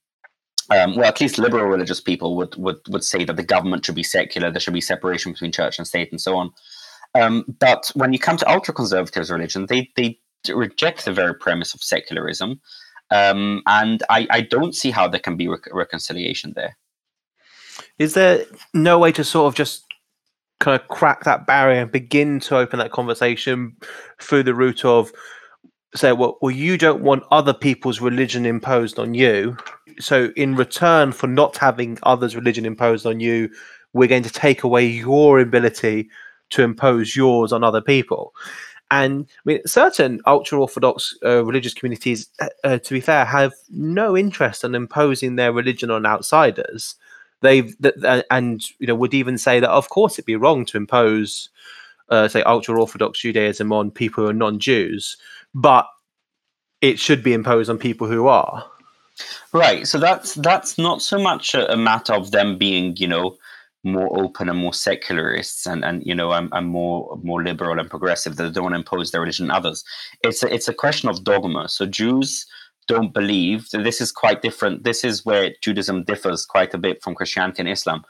um, 0.71 0.95
well, 0.95 1.05
at 1.05 1.21
least 1.21 1.39
liberal 1.39 1.65
religious 1.65 2.01
people 2.01 2.36
would, 2.38 2.55
would 2.55 2.79
would 2.89 3.03
say 3.03 3.23
that 3.25 3.36
the 3.36 3.51
government 3.53 3.86
should 3.86 3.95
be 3.95 4.03
secular. 4.03 4.51
There 4.51 4.60
should 4.60 4.73
be 4.73 4.82
separation 4.82 5.32
between 5.32 5.51
church 5.51 5.79
and 5.79 5.88
state, 5.88 6.12
and 6.12 6.21
so 6.21 6.36
on. 6.38 6.51
Um, 7.15 7.43
but 7.60 7.91
when 7.95 8.13
you 8.13 8.19
come 8.19 8.38
to 8.38 8.51
ultra 8.51 8.73
conservatives' 8.73 9.32
religion, 9.32 9.65
they 9.65 9.89
they 9.95 10.19
reject 10.47 11.05
the 11.05 11.13
very 11.13 11.34
premise 11.34 11.73
of 11.73 11.82
secularism, 11.82 12.62
um, 13.12 13.62
and 13.65 14.04
I, 14.10 14.28
I 14.30 14.41
don't 14.41 14.76
see 14.76 14.91
how 14.91 15.08
there 15.08 15.19
can 15.19 15.36
be 15.36 15.50
reconciliation 15.72 16.54
there. 16.56 16.78
Is 17.98 18.13
there 18.13 18.45
no 18.74 19.00
way 19.00 19.12
to 19.13 19.24
sort 19.24 19.48
of 19.48 19.56
just 19.56 19.86
kind 20.60 20.80
of 20.80 20.88
crack 20.89 21.24
that 21.24 21.48
barrier 21.48 21.82
and 21.82 21.91
begin 21.91 22.39
to 22.41 22.58
open 22.58 22.80
that 22.80 22.91
conversation 22.91 23.76
through 24.22 24.43
the 24.43 24.54
route 24.54 24.84
of 24.84 25.12
say, 25.95 26.12
well, 26.12 26.38
well, 26.41 26.52
you 26.52 26.78
don't 26.78 27.02
want 27.02 27.24
other 27.32 27.54
people's 27.54 28.02
religion 28.02 28.45
imposed 28.45 29.00
on 29.00 29.13
you. 29.13 29.58
So, 30.00 30.32
in 30.36 30.56
return 30.56 31.12
for 31.12 31.28
not 31.28 31.58
having 31.58 31.98
others' 32.04 32.36
religion 32.36 32.65
imposed 32.65 33.06
on 33.06 33.19
you, 33.19 33.50
we're 33.93 34.08
going 34.08 34.24
to 34.24 34.30
take 34.30 34.63
away 34.63 34.86
your 34.86 35.39
ability 35.39 36.10
to 36.52 36.63
impose 36.63 37.15
yours 37.15 37.52
on 37.52 37.63
other 37.63 37.82
people. 37.82 38.34
And 38.91 39.28
I 39.30 39.41
mean, 39.45 39.67
certain 39.67 40.21
ultra 40.25 40.60
orthodox 40.60 41.15
uh, 41.23 41.45
religious 41.45 41.73
communities, 41.73 42.30
uh, 42.39 42.47
uh, 42.63 42.78
to 42.80 42.93
be 42.93 43.02
fair, 43.02 43.25
have 43.25 43.54
no 43.69 44.17
interest 44.17 44.63
in 44.63 44.73
imposing 44.73 45.36
their 45.36 45.54
religion 45.54 45.91
on 45.91 46.06
outsiders. 46.06 46.95
They've 47.41 47.75
th- 47.82 48.23
and 48.30 48.63
you 48.80 48.88
know 48.88 48.95
would 48.95 49.13
even 49.13 49.38
say 49.38 49.60
that 49.60 49.69
of 49.69 49.89
course 49.89 50.15
it'd 50.15 50.25
be 50.25 50.36
wrong 50.36 50.65
to 50.65 50.78
impose, 50.78 51.49
uh, 52.10 52.28
say, 52.28 52.41
ultra 52.43 52.80
orthodox 52.80 53.19
Judaism 53.19 53.71
on 53.71 53.91
people 53.91 54.23
who 54.23 54.30
are 54.30 54.34
non-Jews, 54.34 55.17
but 55.54 55.88
it 56.82 56.99
should 56.99 57.23
be 57.23 57.34
imposed 57.34 57.69
on 57.69 57.78
people 57.78 58.08
who 58.08 58.28
are. 58.28 58.65
Right. 59.54 59.88
So 59.88 59.99
that's 59.99 60.34
that's 60.36 60.78
not 60.78 61.02
so 61.02 61.19
much 61.19 61.54
a, 61.54 61.73
a 61.73 61.78
matter 61.78 62.13
of 62.13 62.32
them 62.32 62.58
being, 62.58 62.95
you 62.97 63.08
know, 63.08 63.38
more 63.83 64.19
open 64.19 64.49
and 64.49 64.59
more 64.59 64.73
secularists 64.73 65.65
and 65.65 65.85
and 65.85 66.03
you 66.05 66.13
know 66.13 66.31
I'm, 66.31 66.49
more 66.65 67.17
more 67.23 67.41
liberal 67.43 67.79
and 67.79 67.89
progressive 67.89 68.35
that 68.35 68.53
don't 68.53 68.63
want 68.63 68.73
to 68.73 68.79
impose 68.79 69.11
their 69.11 69.21
religion 69.21 69.49
on 69.49 69.55
others. 69.55 69.83
It's 70.21 70.43
a, 70.43 70.53
it's 70.53 70.67
a 70.67 70.73
question 70.73 71.09
of 71.09 71.23
dogma. 71.23 71.69
So 71.69 71.85
jews 71.85 72.45
don't 72.87 73.13
believe 73.13 73.69
that 73.69 73.83
this 73.83 74.01
is 74.01 74.11
quite 74.11 74.41
different. 74.41 74.83
This 74.83 75.03
is 75.03 75.25
where 75.25 75.53
judaism 75.61 76.03
differs 76.03 76.45
quite 76.45 76.73
a 76.73 76.77
bit 76.77 77.01
from 77.01 77.15
christianity 77.15 77.61
and 77.61 77.69
islam. 77.69 78.03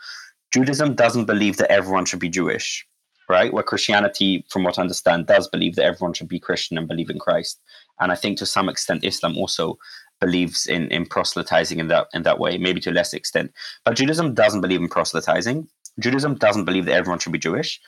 Judaism 0.51 0.95
doesn't 0.95 1.25
believe 1.25 1.57
that 1.57 1.71
everyone 1.71 2.05
should 2.05 2.19
be 2.19 2.29
jewish 2.29 2.85
right? 3.29 3.53
Where 3.53 3.61
christianity 3.61 4.43
from 4.49 4.63
what 4.63 4.79
i 4.79 4.81
understand 4.81 5.27
does 5.27 5.47
believe 5.47 5.75
that 5.75 5.85
everyone 5.85 6.13
should 6.13 6.27
be 6.27 6.39
christian 6.39 6.79
and 6.79 6.87
believe 6.87 7.11
in 7.11 7.19
christ. 7.19 7.61
And 7.99 8.11
i 8.11 8.15
think 8.15 8.39
to 8.39 8.45
some 8.47 8.69
extent 8.69 9.05
islam 9.05 9.37
also 9.37 9.77
believes 10.19 10.67
in 10.67 10.87
in 10.91 11.05
proselytizing 11.05 11.79
in 11.79 11.87
that 11.87 12.07
in 12.13 12.23
that 12.23 12.39
way, 12.39 12.57
maybe 12.57 12.79
to 12.81 12.91
a 12.91 12.93
less 12.93 13.13
extent. 13.13 13.51
But 13.85 13.95
Judaism 13.95 14.33
doesn't 14.33 14.61
believe 14.61 14.81
in 14.81 14.89
proselytizing. 14.89 15.67
Judaism 15.99 16.35
doesn't 16.35 16.65
believe 16.65 16.85
that 16.85 16.93
everyone 16.93 17.19
should 17.19 17.33
be 17.33 17.39
Jewish. 17.39 17.79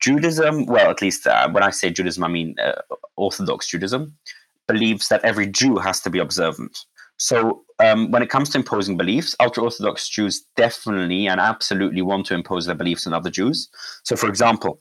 Judaism, 0.00 0.66
well, 0.66 0.90
at 0.90 1.02
least 1.02 1.26
uh, 1.26 1.48
when 1.50 1.62
I 1.62 1.70
say 1.70 1.90
Judaism, 1.90 2.22
I 2.22 2.28
mean 2.28 2.54
uh, 2.62 2.80
Orthodox 3.16 3.66
Judaism, 3.66 4.16
believes 4.66 5.08
that 5.08 5.24
every 5.24 5.46
Jew 5.46 5.78
has 5.78 6.00
to 6.02 6.10
be 6.10 6.18
observant. 6.18 6.84
So 7.16 7.64
um, 7.80 8.10
when 8.10 8.22
it 8.22 8.30
comes 8.30 8.50
to 8.50 8.58
imposing 8.58 8.96
beliefs, 8.96 9.34
ultra 9.40 9.64
Orthodox 9.64 10.08
Jews 10.08 10.44
definitely 10.56 11.26
and 11.26 11.40
absolutely 11.40 12.02
want 12.02 12.26
to 12.26 12.34
impose 12.34 12.66
their 12.66 12.74
beliefs 12.74 13.06
on 13.06 13.12
other 13.12 13.30
Jews. 13.30 13.68
So, 14.04 14.14
for 14.14 14.28
example, 14.28 14.80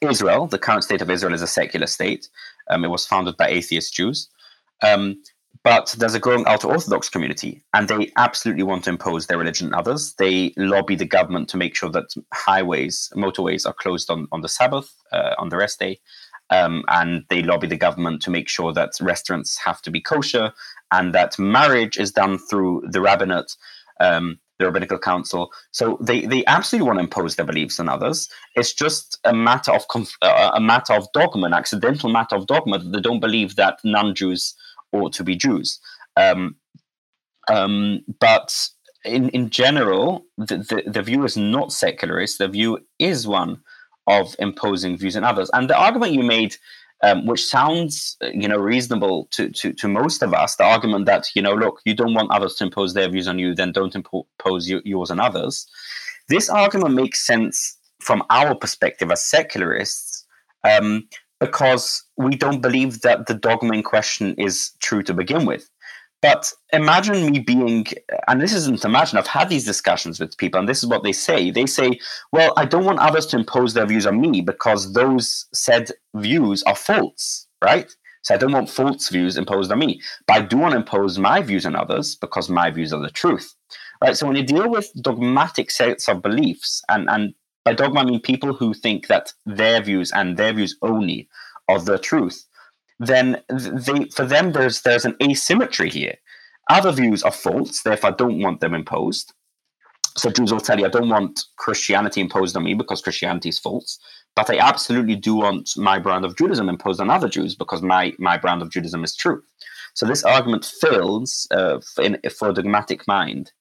Israel, 0.00 0.46
the 0.46 0.58
current 0.58 0.84
state 0.84 1.02
of 1.02 1.10
Israel, 1.10 1.34
is 1.34 1.42
a 1.42 1.46
secular 1.46 1.86
state. 1.86 2.28
Um, 2.70 2.84
it 2.84 2.88
was 2.88 3.06
founded 3.06 3.36
by 3.36 3.48
atheist 3.48 3.94
Jews. 3.94 4.28
Um, 4.82 5.22
but 5.64 5.94
there's 5.98 6.14
a 6.14 6.20
growing 6.20 6.46
ultra 6.46 6.70
Orthodox 6.70 7.08
community, 7.08 7.62
and 7.72 7.88
they 7.88 8.10
absolutely 8.16 8.64
want 8.64 8.84
to 8.84 8.90
impose 8.90 9.26
their 9.26 9.38
religion 9.38 9.68
on 9.68 9.74
others. 9.74 10.14
They 10.14 10.52
lobby 10.56 10.96
the 10.96 11.04
government 11.04 11.48
to 11.50 11.56
make 11.56 11.76
sure 11.76 11.90
that 11.90 12.14
highways, 12.34 13.12
motorways 13.14 13.66
are 13.66 13.72
closed 13.72 14.10
on, 14.10 14.26
on 14.32 14.40
the 14.40 14.48
Sabbath, 14.48 14.92
uh, 15.12 15.34
on 15.38 15.50
the 15.50 15.56
rest 15.56 15.78
day. 15.78 16.00
Um, 16.50 16.84
and 16.88 17.24
they 17.30 17.42
lobby 17.42 17.66
the 17.66 17.76
government 17.76 18.20
to 18.22 18.30
make 18.30 18.48
sure 18.48 18.74
that 18.74 18.90
restaurants 19.00 19.56
have 19.58 19.80
to 19.82 19.90
be 19.90 20.02
kosher 20.02 20.52
and 20.90 21.14
that 21.14 21.38
marriage 21.38 21.96
is 21.96 22.12
done 22.12 22.38
through 22.38 22.82
the 22.90 23.00
rabbinate, 23.00 23.56
um, 24.00 24.38
the 24.58 24.66
rabbinical 24.66 24.98
council. 24.98 25.50
So 25.70 25.96
they, 26.00 26.26
they 26.26 26.44
absolutely 26.44 26.86
want 26.86 26.98
to 26.98 27.04
impose 27.04 27.36
their 27.36 27.46
beliefs 27.46 27.80
on 27.80 27.88
others. 27.88 28.28
It's 28.54 28.74
just 28.74 29.18
a 29.24 29.32
matter 29.32 29.72
of 29.72 29.88
conf- 29.88 30.18
uh, 30.20 30.50
a 30.52 30.60
matter 30.60 30.92
of 30.92 31.10
dogma, 31.14 31.46
an 31.46 31.54
accidental 31.54 32.10
matter 32.10 32.36
of 32.36 32.46
dogma 32.46 32.78
that 32.80 32.92
they 32.92 33.00
don't 33.00 33.20
believe 33.20 33.56
that 33.56 33.78
non-Jews 33.82 34.54
ought 34.92 35.12
to 35.14 35.24
be 35.24 35.36
Jews. 35.36 35.80
Um, 36.16 36.56
um, 37.48 38.04
but 38.20 38.68
in, 39.04 39.28
in 39.30 39.50
general, 39.50 40.24
the, 40.38 40.58
the, 40.58 40.82
the, 40.86 41.02
view 41.02 41.24
is 41.24 41.36
not 41.36 41.72
secularist. 41.72 42.38
The 42.38 42.48
view 42.48 42.78
is 42.98 43.26
one 43.26 43.60
of 44.06 44.34
imposing 44.38 44.96
views 44.96 45.16
on 45.16 45.24
others. 45.24 45.50
And 45.52 45.68
the 45.68 45.76
argument 45.76 46.12
you 46.12 46.22
made, 46.22 46.56
um, 47.02 47.26
which 47.26 47.44
sounds 47.44 48.16
you 48.32 48.46
know 48.46 48.58
reasonable 48.58 49.28
to, 49.32 49.50
to, 49.50 49.72
to 49.72 49.88
most 49.88 50.22
of 50.22 50.34
us, 50.34 50.56
the 50.56 50.64
argument 50.64 51.06
that 51.06 51.28
you 51.34 51.42
know, 51.42 51.54
look, 51.54 51.80
you 51.84 51.94
don't 51.94 52.14
want 52.14 52.30
others 52.30 52.54
to 52.56 52.64
impose 52.64 52.94
their 52.94 53.08
views 53.08 53.26
on 53.26 53.38
you, 53.38 53.54
then 53.54 53.72
don't 53.72 53.94
impose 53.94 54.68
yours 54.68 55.10
on 55.10 55.18
others. 55.18 55.66
This 56.28 56.48
argument 56.48 56.94
makes 56.94 57.26
sense 57.26 57.76
from 58.00 58.22
our 58.30 58.54
perspective 58.54 59.10
as 59.10 59.22
secularists, 59.22 60.26
um, 60.64 61.08
because 61.42 62.04
we 62.16 62.36
don't 62.36 62.62
believe 62.62 63.00
that 63.00 63.26
the 63.26 63.34
dogma 63.34 63.74
in 63.74 63.82
question 63.82 64.32
is 64.38 64.70
true 64.80 65.02
to 65.02 65.12
begin 65.12 65.44
with. 65.44 65.68
But 66.20 66.52
imagine 66.72 67.32
me 67.32 67.40
being, 67.40 67.84
and 68.28 68.40
this 68.40 68.54
isn't 68.54 68.84
imagine, 68.84 69.18
I've 69.18 69.26
had 69.26 69.48
these 69.48 69.64
discussions 69.64 70.20
with 70.20 70.36
people, 70.36 70.60
and 70.60 70.68
this 70.68 70.84
is 70.84 70.88
what 70.88 71.02
they 71.02 71.12
say. 71.12 71.50
They 71.50 71.66
say, 71.66 71.98
well, 72.30 72.52
I 72.56 72.64
don't 72.64 72.84
want 72.84 73.00
others 73.00 73.26
to 73.26 73.38
impose 73.38 73.74
their 73.74 73.86
views 73.86 74.06
on 74.06 74.20
me 74.20 74.40
because 74.40 74.92
those 74.92 75.46
said 75.52 75.90
views 76.14 76.62
are 76.62 76.76
false, 76.76 77.48
right? 77.64 77.92
So 78.22 78.36
I 78.36 78.38
don't 78.38 78.52
want 78.52 78.70
false 78.70 79.08
views 79.08 79.36
imposed 79.36 79.72
on 79.72 79.80
me. 79.80 80.00
But 80.28 80.36
I 80.36 80.42
do 80.42 80.58
want 80.58 80.72
to 80.72 80.78
impose 80.78 81.18
my 81.18 81.42
views 81.42 81.66
on 81.66 81.74
others 81.74 82.14
because 82.14 82.48
my 82.48 82.70
views 82.70 82.92
are 82.92 83.02
the 83.02 83.10
truth. 83.10 83.52
Right. 84.00 84.16
So 84.16 84.26
when 84.26 84.36
you 84.36 84.44
deal 84.44 84.68
with 84.68 84.92
dogmatic 85.00 85.70
sets 85.70 86.08
of 86.08 86.22
beliefs 86.22 86.82
and, 86.88 87.08
and 87.08 87.34
by 87.64 87.74
dogma, 87.74 88.00
I 88.00 88.04
mean 88.04 88.20
people 88.20 88.52
who 88.52 88.74
think 88.74 89.06
that 89.06 89.32
their 89.46 89.80
views 89.82 90.10
and 90.12 90.36
their 90.36 90.52
views 90.52 90.76
only 90.82 91.28
are 91.68 91.78
the 91.78 91.98
truth. 91.98 92.44
Then 92.98 93.42
they, 93.48 94.04
for 94.14 94.24
them, 94.24 94.52
there's 94.52 94.82
there's 94.82 95.04
an 95.04 95.16
asymmetry 95.22 95.90
here. 95.90 96.14
Other 96.70 96.92
views 96.92 97.22
are 97.22 97.32
false, 97.32 97.82
therefore 97.82 98.10
I 98.10 98.14
don't 98.14 98.40
want 98.40 98.60
them 98.60 98.74
imposed. 98.74 99.32
So 100.16 100.30
Jews 100.30 100.52
will 100.52 100.60
tell 100.60 100.78
you, 100.78 100.86
I 100.86 100.90
don't 100.90 101.08
want 101.08 101.44
Christianity 101.56 102.20
imposed 102.20 102.56
on 102.56 102.64
me 102.64 102.74
because 102.74 103.00
Christianity 103.00 103.48
is 103.48 103.58
false, 103.58 103.98
but 104.36 104.50
I 104.50 104.58
absolutely 104.58 105.16
do 105.16 105.36
want 105.36 105.70
my 105.76 105.98
brand 105.98 106.24
of 106.24 106.36
Judaism 106.36 106.68
imposed 106.68 107.00
on 107.00 107.10
other 107.10 107.28
Jews 107.28 107.54
because 107.54 107.82
my 107.82 108.12
my 108.18 108.36
brand 108.36 108.62
of 108.62 108.70
Judaism 108.70 109.04
is 109.04 109.16
true. 109.16 109.42
So 109.94 110.06
this 110.06 110.24
argument 110.24 110.64
fails 110.64 111.46
uh, 111.50 111.80
in, 112.00 112.18
for 112.38 112.48
a 112.48 112.54
dogmatic 112.54 113.06
mind 113.06 113.52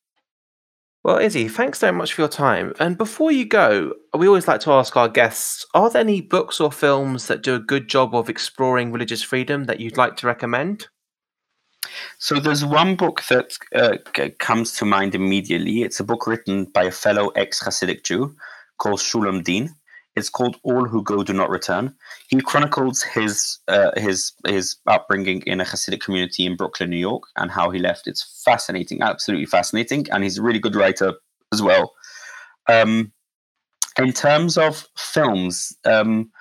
well, 1.04 1.18
Izzy, 1.18 1.48
thanks 1.48 1.80
so 1.80 1.92
much 1.92 2.14
for 2.14 2.22
your 2.22 2.30
time. 2.30 2.74
And 2.80 2.98
before 2.98 3.32
you 3.32 3.46
go, 3.46 3.94
we 4.16 4.28
always 4.28 4.48
like 4.48 4.62
to 4.62 4.72
ask 4.72 4.96
our 4.96 5.10
guests 5.10 5.66
are 5.74 5.90
there 5.90 6.02
any 6.02 6.22
books 6.22 6.60
or 6.60 6.72
films 6.72 7.28
that 7.28 7.42
do 7.42 7.56
a 7.56 7.60
good 7.60 7.88
job 7.90 8.14
of 8.14 8.30
exploring 8.30 8.92
religious 8.92 9.24
freedom 9.24 9.66
that 9.66 9.80
you'd 9.80 9.98
like 9.98 10.16
to 10.18 10.28
recommend? 10.28 10.88
So 12.20 12.40
there's 12.40 12.64
one 12.64 12.96
book 12.96 13.24
that 13.30 13.58
uh, 13.74 13.98
comes 14.38 14.74
to 14.74 14.86
mind 14.86 15.16
immediately. 15.16 15.82
It's 15.82 16.00
a 16.00 16.04
book 16.04 16.28
written 16.28 16.66
by 16.66 16.84
a 16.84 16.92
fellow 16.92 17.30
ex 17.30 17.64
Hasidic 17.64 18.04
Jew 18.04 18.36
called 18.78 19.00
Shulem 19.00 19.44
Deen. 19.44 19.76
It's 20.15 20.30
called 20.30 20.58
All 20.63 20.86
Who 20.86 21.04
Go 21.04 21.24
Do 21.24 21.34
Not 21.34 21.50
Return. 21.50 21.95
He 22.28 22.41
chronicles 22.41 23.02
his 23.02 23.60
uh, 23.67 23.91
his 23.97 24.34
his 24.45 24.76
upbringing 24.88 25.41
in 25.43 25.62
a 25.62 25.65
Hasidic 25.65 26.02
community 26.02 26.45
in 26.45 26.58
Brooklyn, 26.58 26.89
New 26.89 26.97
York, 26.97 27.24
and 27.38 27.50
how 27.50 27.69
he 27.69 27.80
left. 27.80 28.08
It's 28.08 28.43
fascinating, 28.43 29.02
absolutely 29.02 29.45
fascinating, 29.45 30.08
and 30.12 30.24
he's 30.24 30.38
a 30.38 30.41
really 30.41 30.60
good 30.60 30.76
writer 30.76 31.13
as 31.54 31.62
well. 31.62 31.93
Um, 32.69 33.12
in 33.97 34.12
terms 34.12 34.58
of 34.58 34.88
films, 34.97 35.78
um, 35.86 36.32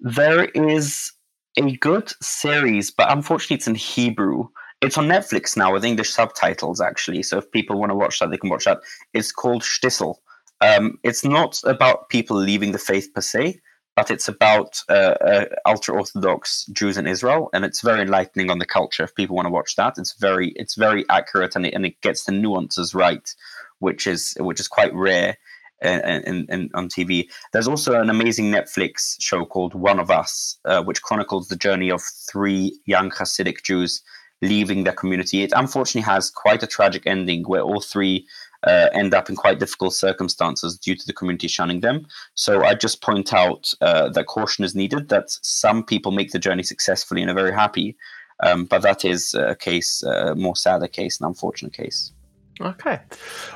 there 0.00 0.46
is 0.46 1.12
a 1.56 1.76
good 1.76 2.12
series, 2.22 2.90
but 2.90 3.10
unfortunately, 3.10 3.56
it's 3.56 3.68
in 3.68 3.74
Hebrew. 3.74 4.48
It's 4.82 4.98
on 4.98 5.08
Netflix 5.08 5.56
now 5.56 5.72
with 5.72 5.84
English 5.84 6.10
subtitles, 6.10 6.80
actually. 6.80 7.22
So 7.22 7.38
if 7.38 7.50
people 7.50 7.78
want 7.78 7.90
to 7.90 7.96
watch 7.96 8.18
that, 8.18 8.30
they 8.30 8.36
can 8.36 8.50
watch 8.50 8.64
that. 8.64 8.80
It's 9.14 9.32
called 9.32 9.62
Shtisel. 9.62 10.16
Um, 10.60 10.98
it's 11.02 11.24
not 11.24 11.60
about 11.64 12.08
people 12.08 12.36
leaving 12.36 12.72
the 12.72 12.78
faith 12.78 13.12
per 13.14 13.20
se, 13.20 13.60
but 13.94 14.10
it's 14.10 14.28
about 14.28 14.82
uh, 14.88 15.14
uh, 15.20 15.44
ultra 15.64 15.94
orthodox 15.94 16.66
Jews 16.66 16.98
in 16.98 17.06
Israel, 17.06 17.48
and 17.52 17.64
it's 17.64 17.80
very 17.80 18.02
enlightening 18.02 18.50
on 18.50 18.58
the 18.58 18.66
culture. 18.66 19.04
If 19.04 19.14
people 19.14 19.36
want 19.36 19.46
to 19.46 19.52
watch 19.52 19.76
that, 19.76 19.94
it's 19.96 20.14
very 20.18 20.52
it's 20.56 20.74
very 20.74 21.04
accurate 21.08 21.56
and 21.56 21.66
it, 21.66 21.74
and 21.74 21.86
it 21.86 22.00
gets 22.02 22.24
the 22.24 22.32
nuances 22.32 22.94
right, 22.94 23.34
which 23.78 24.06
is 24.06 24.36
which 24.38 24.60
is 24.60 24.68
quite 24.68 24.94
rare. 24.94 25.36
In, 25.82 26.00
in, 26.00 26.46
in, 26.48 26.70
on 26.72 26.88
TV. 26.88 27.28
There's 27.52 27.68
also 27.68 28.00
an 28.00 28.08
amazing 28.08 28.50
Netflix 28.50 29.14
show 29.20 29.44
called 29.44 29.74
One 29.74 30.00
of 30.00 30.10
Us, 30.10 30.56
uh, 30.64 30.82
which 30.82 31.02
chronicles 31.02 31.48
the 31.48 31.54
journey 31.54 31.90
of 31.90 32.00
three 32.02 32.80
young 32.86 33.10
Hasidic 33.10 33.62
Jews 33.62 34.02
leaving 34.40 34.84
their 34.84 34.94
community. 34.94 35.42
It 35.42 35.52
unfortunately 35.54 36.10
has 36.10 36.30
quite 36.30 36.62
a 36.62 36.66
tragic 36.66 37.02
ending 37.06 37.44
where 37.44 37.60
all 37.60 37.82
three 37.82 38.26
uh, 38.66 38.88
end 38.92 39.14
up 39.14 39.28
in 39.28 39.36
quite 39.36 39.58
difficult 39.58 39.94
circumstances 39.94 40.76
due 40.76 40.96
to 40.96 41.06
the 41.06 41.12
community 41.12 41.48
shunning 41.48 41.80
them. 41.80 42.06
So 42.34 42.64
I 42.64 42.74
just 42.74 43.00
point 43.02 43.32
out 43.32 43.72
uh, 43.80 44.08
that 44.10 44.26
caution 44.26 44.64
is 44.64 44.74
needed, 44.74 45.08
that 45.08 45.30
some 45.42 45.84
people 45.84 46.12
make 46.12 46.32
the 46.32 46.38
journey 46.38 46.62
successfully 46.62 47.22
and 47.22 47.30
are 47.30 47.34
very 47.34 47.52
happy. 47.52 47.96
Um, 48.42 48.66
but 48.66 48.82
that 48.82 49.04
is 49.04 49.32
a 49.34 49.54
case, 49.54 50.02
a 50.02 50.34
more 50.34 50.56
sadder 50.56 50.88
case, 50.88 51.20
an 51.20 51.26
unfortunate 51.26 51.72
case. 51.72 52.12
Okay. 52.60 53.00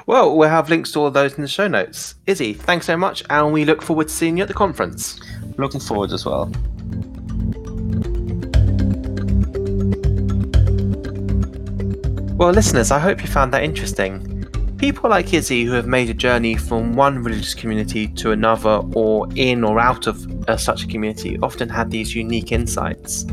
Well, 0.07 0.37
we'll 0.37 0.49
have 0.49 0.68
links 0.68 0.92
to 0.92 1.01
all 1.01 1.11
those 1.11 1.35
in 1.35 1.42
the 1.42 1.49
show 1.49 1.68
notes. 1.68 2.14
Izzy, 2.27 2.53
thanks 2.53 2.87
so 2.87 2.96
much, 2.96 3.23
and 3.31 3.53
we 3.53 3.64
look 3.64 3.83
forward 3.83 4.09
to 4.09 4.14
seeing 4.14 4.37
you 4.37 4.42
at 4.42 4.49
the 4.49 4.55
conference. 4.55 5.18
Looking 5.57 5.81
forward 5.81 6.12
as 6.12 6.25
well. 6.25 6.51
Well, 12.37 12.53
listeners, 12.53 12.90
I 12.90 12.99
hope 12.99 13.20
you 13.20 13.29
found 13.29 13.53
that 13.53 13.62
interesting. 13.62 14.29
People 14.80 15.10
like 15.10 15.34
Izzy 15.34 15.64
who 15.64 15.72
have 15.72 15.86
made 15.86 16.08
a 16.08 16.14
journey 16.14 16.56
from 16.56 16.94
one 16.94 17.22
religious 17.22 17.52
community 17.52 18.08
to 18.08 18.32
another 18.32 18.80
or 18.94 19.28
in 19.34 19.62
or 19.62 19.78
out 19.78 20.06
of 20.06 20.26
uh, 20.48 20.56
such 20.56 20.84
a 20.84 20.86
community 20.86 21.38
often 21.42 21.68
have 21.68 21.90
these 21.90 22.14
unique 22.14 22.50
insights. 22.50 23.26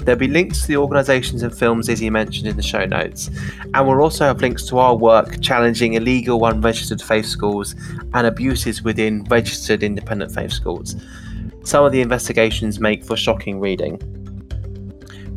There'll 0.00 0.18
be 0.18 0.28
links 0.28 0.60
to 0.60 0.68
the 0.68 0.76
organisations 0.76 1.42
and 1.42 1.56
films 1.56 1.88
Izzy 1.88 2.10
mentioned 2.10 2.46
in 2.46 2.56
the 2.56 2.62
show 2.62 2.84
notes, 2.84 3.30
and 3.72 3.88
we'll 3.88 4.02
also 4.02 4.26
have 4.26 4.42
links 4.42 4.66
to 4.66 4.76
our 4.76 4.94
work 4.94 5.40
challenging 5.40 5.94
illegal 5.94 6.44
unregistered 6.44 7.00
faith 7.00 7.24
schools 7.24 7.74
and 8.12 8.26
abuses 8.26 8.82
within 8.82 9.24
registered 9.30 9.82
independent 9.82 10.30
faith 10.30 10.52
schools. 10.52 10.94
Some 11.64 11.86
of 11.86 11.92
the 11.92 12.02
investigations 12.02 12.80
make 12.80 13.02
for 13.02 13.16
shocking 13.16 13.60
reading. 13.60 13.96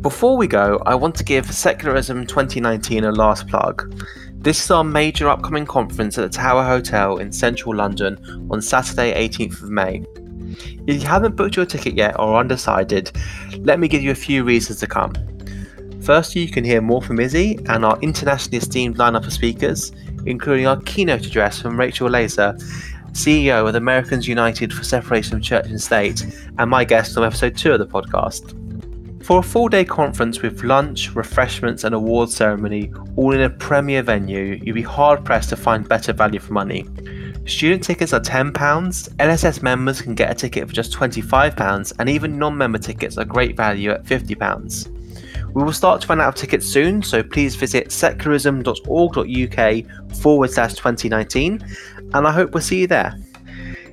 Before 0.02 0.36
we 0.36 0.46
go, 0.46 0.82
I 0.84 0.94
want 0.96 1.14
to 1.14 1.24
give 1.24 1.46
Secularism 1.50 2.26
2019 2.26 3.04
a 3.04 3.12
last 3.12 3.48
plug. 3.48 3.94
This 4.42 4.64
is 4.64 4.70
our 4.70 4.82
major 4.82 5.28
upcoming 5.28 5.66
conference 5.66 6.16
at 6.16 6.22
the 6.22 6.34
Tower 6.34 6.64
Hotel 6.64 7.18
in 7.18 7.30
central 7.30 7.76
London 7.76 8.48
on 8.50 8.62
Saturday, 8.62 9.12
18th 9.28 9.62
of 9.62 9.68
May. 9.68 10.02
If 10.86 11.02
you 11.02 11.06
haven't 11.06 11.36
booked 11.36 11.56
your 11.56 11.66
ticket 11.66 11.92
yet 11.92 12.18
or 12.18 12.28
are 12.28 12.40
undecided, 12.40 13.12
let 13.58 13.78
me 13.78 13.86
give 13.86 14.00
you 14.02 14.12
a 14.12 14.14
few 14.14 14.42
reasons 14.42 14.80
to 14.80 14.86
come. 14.86 15.12
First, 16.00 16.34
you 16.34 16.48
can 16.48 16.64
hear 16.64 16.80
more 16.80 17.02
from 17.02 17.20
Izzy 17.20 17.58
and 17.66 17.84
our 17.84 18.00
internationally 18.00 18.56
esteemed 18.56 18.96
lineup 18.96 19.26
of 19.26 19.32
speakers, 19.34 19.92
including 20.24 20.66
our 20.66 20.80
keynote 20.80 21.26
address 21.26 21.60
from 21.60 21.78
Rachel 21.78 22.08
Laser, 22.08 22.54
CEO 23.12 23.68
of 23.68 23.74
Americans 23.74 24.26
United 24.26 24.72
for 24.72 24.84
Separation 24.84 25.36
of 25.36 25.42
Church 25.42 25.66
and 25.66 25.78
State, 25.78 26.24
and 26.56 26.70
my 26.70 26.82
guest 26.82 27.14
on 27.18 27.24
episode 27.24 27.58
2 27.58 27.72
of 27.72 27.78
the 27.78 27.86
podcast. 27.86 28.56
For 29.22 29.40
a 29.40 29.42
full 29.42 29.68
day 29.68 29.84
conference 29.84 30.40
with 30.40 30.64
lunch, 30.64 31.14
refreshments, 31.14 31.84
and 31.84 31.94
award 31.94 32.30
ceremony, 32.30 32.90
all 33.16 33.32
in 33.32 33.42
a 33.42 33.50
premier 33.50 34.02
venue, 34.02 34.58
you'd 34.62 34.74
be 34.74 34.82
hard 34.82 35.24
pressed 35.24 35.50
to 35.50 35.56
find 35.56 35.88
better 35.88 36.12
value 36.12 36.40
for 36.40 36.54
money. 36.54 36.86
Student 37.46 37.82
tickets 37.82 38.12
are 38.12 38.20
£10, 38.20 38.52
NSS 38.52 39.62
members 39.62 40.00
can 40.00 40.14
get 40.14 40.30
a 40.30 40.34
ticket 40.34 40.68
for 40.68 40.74
just 40.74 40.92
£25, 40.92 41.92
and 41.98 42.08
even 42.08 42.38
non 42.38 42.56
member 42.56 42.78
tickets 42.78 43.18
are 43.18 43.24
great 43.24 43.56
value 43.56 43.90
at 43.90 44.04
£50. 44.04 44.96
We 45.52 45.64
will 45.64 45.72
start 45.72 46.02
to 46.02 46.08
run 46.08 46.20
out 46.20 46.28
of 46.28 46.36
tickets 46.36 46.66
soon, 46.66 47.02
so 47.02 47.22
please 47.22 47.56
visit 47.56 47.88
secularism.org.uk 47.88 50.16
forward 50.16 50.50
slash 50.50 50.74
2019, 50.74 51.60
and 52.14 52.26
I 52.26 52.32
hope 52.32 52.52
we'll 52.52 52.62
see 52.62 52.80
you 52.80 52.86
there. 52.86 53.18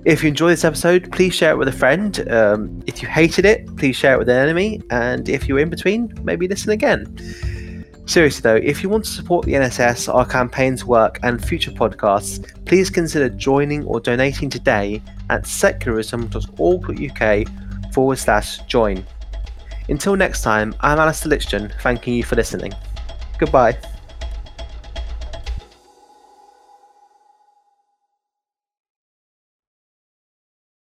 If 0.06 0.24
you 0.24 0.30
enjoyed 0.30 0.54
this 0.54 0.64
episode, 0.64 1.12
please 1.12 1.34
share 1.34 1.52
it 1.52 1.58
with 1.58 1.68
a 1.68 1.74
friend. 1.74 2.32
Um, 2.32 2.84
if 2.88 3.02
you 3.02 3.08
hated 3.08 3.46
it, 3.46 3.76
please 3.78 3.96
share 3.96 4.14
it 4.14 4.20
with 4.20 4.30
an 4.30 4.38
enemy. 4.38 4.82
And 4.90 5.28
if 5.28 5.48
you're 5.48 5.60
in 5.60 5.70
between, 5.70 6.14
maybe 6.24 6.48
listen 6.48 6.72
again. 6.72 7.86
Seriously, 8.06 8.42
though, 8.42 8.56
if 8.56 8.82
you 8.82 8.90
want 8.90 9.04
to 9.04 9.12
support 9.12 9.46
the 9.46 9.54
NSS, 9.54 10.14
our 10.14 10.26
campaign's 10.26 10.86
work, 10.86 11.20
and 11.24 11.44
future 11.44 11.72
podcasts, 11.72 12.66
please 12.66 12.90
consider 12.90 13.28
joining 13.28 13.84
or 13.84 14.00
donating 14.00 14.50
today 14.50 15.02
at 15.30 15.44
secularism.org.uk 15.44 17.94
forward 17.94 18.18
slash 18.18 18.60
join. 18.60 19.06
Until 19.90 20.16
next 20.16 20.42
time, 20.42 20.74
I'm 20.80 21.00
Alastair 21.00 21.34
Lichten, 21.34 21.70
thanking 21.82 22.14
you 22.14 22.24
for 22.24 22.38
listening. 22.38 22.72
Goodbye. 23.40 23.78